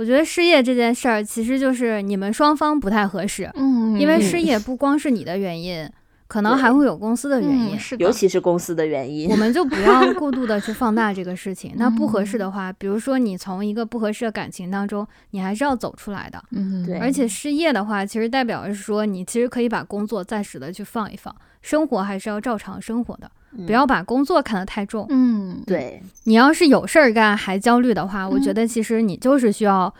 [0.00, 3.50] 我觉得失业这件事儿，其实就是你们双方不太合适。
[3.54, 5.86] 嗯，因为失业不光是你的原因，
[6.30, 9.28] 可能还会有公司的原因，是尤其是公司的原因。
[9.28, 11.72] 我们就不要 过度的去放大这个事情。
[11.74, 16.40] 那不合适的话，比如说你从一个不合适的感情当中，你还是要走出来的。
[16.52, 16.98] 嗯，对。
[16.98, 23.28] 而且失业的话，其实代表是说，你其实可以把工作暂时的去放一放，生活还是要照常生活的。
[23.66, 25.04] 不要把工作看得太重。
[25.10, 29.92] 嗯，对你要是有事儿干还焦虑的话，我觉得其实你就是需要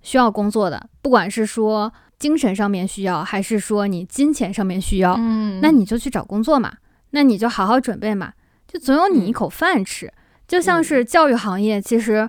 [0.00, 1.92] 需要工作的，不管是说
[2.24, 6.72] 精神上面需要，还是说你金钱上面需要，嗯，那你就去找工作嘛，
[7.10, 8.32] 那你就好好准备嘛，
[8.66, 10.10] 就总有你一口饭吃。
[10.48, 12.26] 就像是教育行业，其实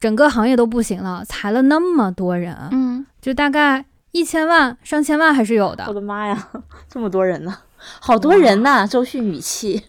[0.00, 5.84] 整个行业都不行了，裁了那么多人，嗯，就大概一千万、上千万还是有的。
[5.86, 6.48] 我的妈呀，
[6.90, 7.56] 这么多人呢！
[8.00, 9.80] 好多人呐，周迅语气。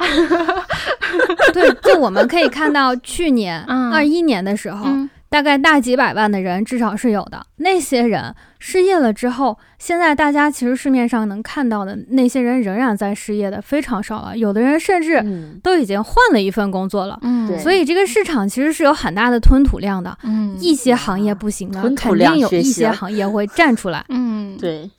[1.51, 4.85] 对，就我们可以看到，去年二一年的时候，
[5.29, 7.45] 大概大几百万的人至少是有的。
[7.57, 14.37] 那些人失业了之后，现在大家其实市面上能看到的那些人仍然在失业的非常少了。
[14.37, 15.23] 有的人甚至
[15.61, 17.19] 都已经换了一份工作了。
[17.21, 20.17] 嗯，所以这个市场其实是有很大的吞吐量的。
[20.23, 24.05] 嗯，一些行业不行了，肯定有一些行业会站出来。
[24.09, 24.89] 嗯，对。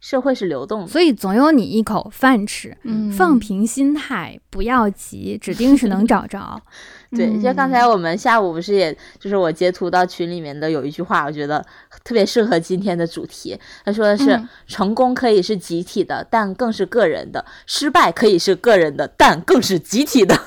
[0.00, 2.76] 社会是流动的，所以总有你一口饭吃。
[2.84, 6.62] 嗯，放平心态，不要急，指定是能找着。
[7.10, 11.64] 对，就刚才我们下午不是，也就是我截图到群里面的有一句话，我觉得
[12.04, 13.58] 特别适合今天的主题。
[13.84, 20.38] 他说的是：成功可以是集体的，但更是个人的；失败可以是个人的，但更是集体的。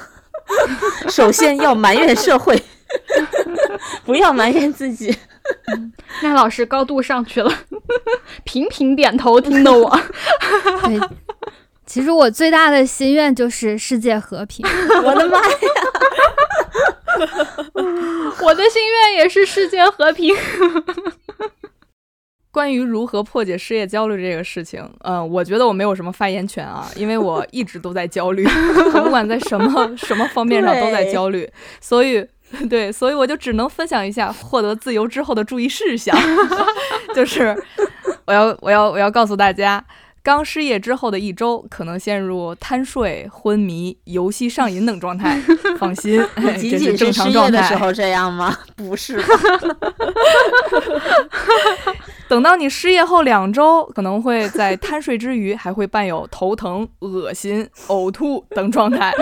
[1.09, 2.61] 首先要埋怨社会，
[4.05, 5.15] 不要埋怨自己。
[6.21, 7.51] 那老师高度上去了，
[8.43, 9.99] 频频点头，听得我。
[10.83, 10.99] 对，
[11.87, 14.63] 其实我最大的心愿就是世界和平。
[15.03, 15.57] 我的妈呀！
[18.41, 20.35] 我的心愿也是世界和平。
[22.51, 28.45] 关于如何破解失业焦虑这个事情，嗯，我觉得我没有什么发言权啊，因为我一直都在焦虑，
[28.93, 31.49] 我不管在什么什么方面上都在焦虑，
[31.79, 32.27] 所以。
[32.69, 36.13] 对，所以我就只能分享一下获得自由之后的注意事项，
[37.15, 37.55] 就是
[38.25, 39.81] 我要我要我要告诉大家，
[40.23, 45.41] 刚失业之后的一周可能陷入贪睡、昏迷、游戏上瘾等状态。
[45.79, 46.23] 放心，
[46.59, 48.55] 仅仅是失业的时候这样吗？
[48.75, 49.27] 不是吧？
[52.29, 59.13] 等到你失业后两周，可能会在贪睡之余，还会伴有头疼、恶心、呕吐等状态，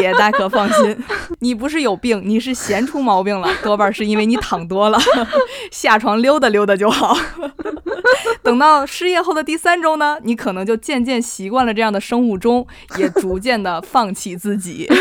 [0.00, 0.96] 也大可放心。
[1.40, 4.98] 你不是有病，你是闲出毛病了，多半是因为你躺多了，
[5.70, 7.14] 下床溜达溜达就好。
[8.42, 12.66] 等到失业后的第三周呢，你可能就渐渐习惯了这样的生物钟，
[12.98, 14.88] 也逐渐的放弃自己。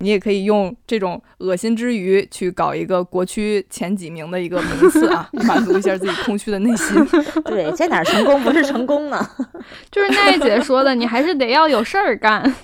[0.00, 7.02] 你也可以用这种恶心之余去搞一个国区前几名的一个名次啊，满足一下自己空虚的内心。
[7.46, 9.26] 对，在哪成功不是成功呢？
[9.90, 12.54] 就是奈姐说的，你还是得要有事儿干。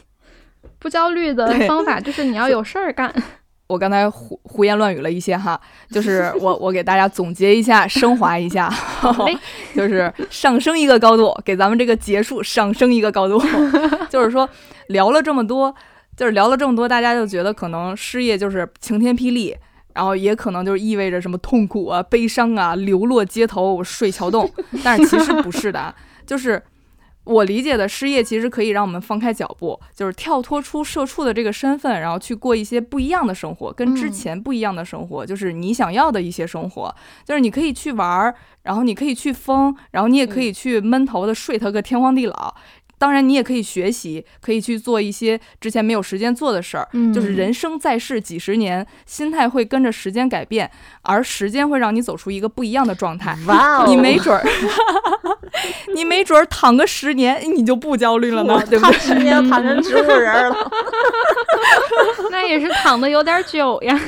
[0.78, 3.10] 不焦虑的方法就是你要有事儿干。
[3.72, 5.60] 我刚才胡胡言乱语了一些哈，
[5.90, 8.72] 就是我我给大家总结一下，升华一下，
[9.74, 13.42] 就是上升一个高度，给咱们这个结束上升一个高度。
[14.10, 14.48] 就是说
[14.88, 15.74] 聊了这么多。
[16.14, 19.56] 就是聊了这么多，大家就觉得可能失业就是晴天霹雳，
[19.94, 24.48] 然后也可能就是意味着什么痛苦啊、悲伤啊、流落街头、睡桥洞。
[24.84, 25.92] 但是其实不是的，
[26.26, 26.62] 就是
[27.24, 36.94] 我理解的失业其实可以让我们放开脚步，就是跳脱出社畜的这个身份，然后去过一些不一样的生活，跟之前不一样的生活，就是你想要的一些生活。
[37.24, 42.54] 就是你可以去玩儿，然后你可以去疯，然后你也可以去闷头的睡他个天荒地老。
[42.98, 46.88] 当然，你也可以学习，可以去做一些之前没有时间做的事儿。
[46.92, 50.70] 嗯，就是人生在世几十年，心态会跟着时间改变，
[51.02, 53.36] 而时间会让你走出一个不一样的状态。
[53.48, 54.44] 哇哦，你没准儿，
[55.94, 58.98] 你没准儿躺个十年，你就不焦虑了呢，对不对？
[58.98, 60.70] 十年 躺成植物人了，
[62.30, 63.98] 那也是躺的有点久呀。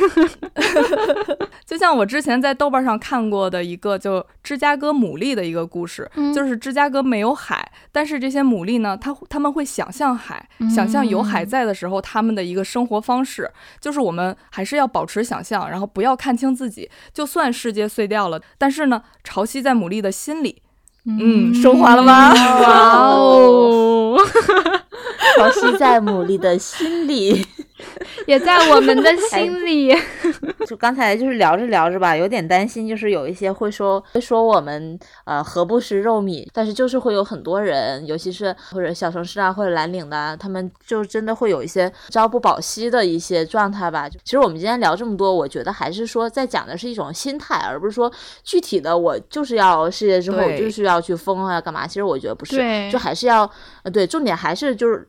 [1.67, 20.63] 就像我之前在豆瓣上看过的一个，就芝加哥牡蛎的一个故事，就是芝加哥没有海，但是这些牡蛎呢，它他们会想象海，想象有海在的时候，他们的一个生活方式，就是我们还是要保持想象，然后不要看清自己，就算世界碎掉了，但是呢，潮汐在牡蛎的心里，
[21.07, 22.33] 嗯，升华了吗？
[22.35, 24.17] 哇哦，
[25.37, 27.47] 潮汐在牡蛎的心里。
[28.27, 29.95] 也在我们的 心里。
[30.67, 44.09] 就刚才就是聊着聊着吧，有点担心，就是有一些会说会说我们呃何不食肉糜，但是就是会有很多人，尤其是或者小城市啊或者蓝领的，他们就真的会有一些朝不保夕的一些状态吧。
[44.09, 48.11] 其实我们今天聊这么多，我觉得还是说在讲的是一种心态，而不是说
[48.43, 51.87] 具体的我就是要事业之后我就是要去疯啊干嘛。
[51.87, 52.57] 其实我觉得不是，
[52.91, 53.49] 就还是要
[53.83, 55.07] 呃对，重点还是就是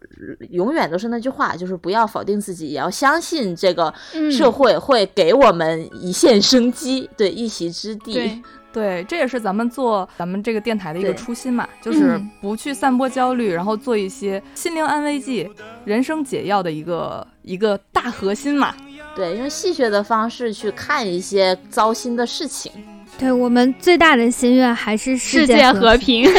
[0.49, 2.55] 永远都是那句话，就是不要否定自己。
[2.64, 3.91] 也要相信这个
[4.32, 8.41] 社会会给我们一线生机， 对一席之地。
[8.72, 15.49] 对，这也是咱们做咱们这个电台的一个初心嘛，就是不去散播焦虑，然后做一些心灵安慰剂、
[15.86, 18.76] 人生解药的一个一个大核心嘛。
[19.16, 22.70] 对，用戏谑的方式去看一些糟心的事情。
[23.18, 26.30] 对我们最大的心愿还是世界和平。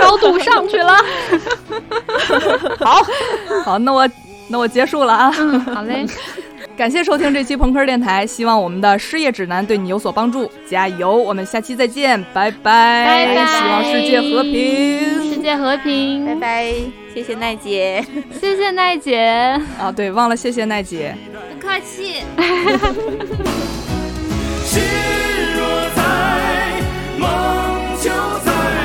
[0.00, 0.96] 高度上去了。
[2.78, 3.02] 好，
[3.64, 4.08] 好，那我
[4.48, 5.34] 那我结束了啊。
[5.38, 6.06] 嗯，好嘞。
[6.76, 11.14] 感谢收听这期朋克电台，希望我们的失业指南对你有所帮助，加油！
[11.14, 13.06] 我们下期再见，拜拜。
[13.06, 13.46] 拜拜。
[13.46, 16.74] 希望世界和平，世界和平，拜拜。
[17.14, 18.04] 谢谢奈姐，
[18.40, 19.60] 谢谢奈姐。
[19.80, 21.14] 啊，对，忘了谢谢奈姐。
[21.32, 22.24] 不客气。
[24.74, 24.82] 心
[25.54, 26.00] 若在，
[27.16, 27.26] 梦
[28.02, 28.10] 就
[28.44, 28.83] 在。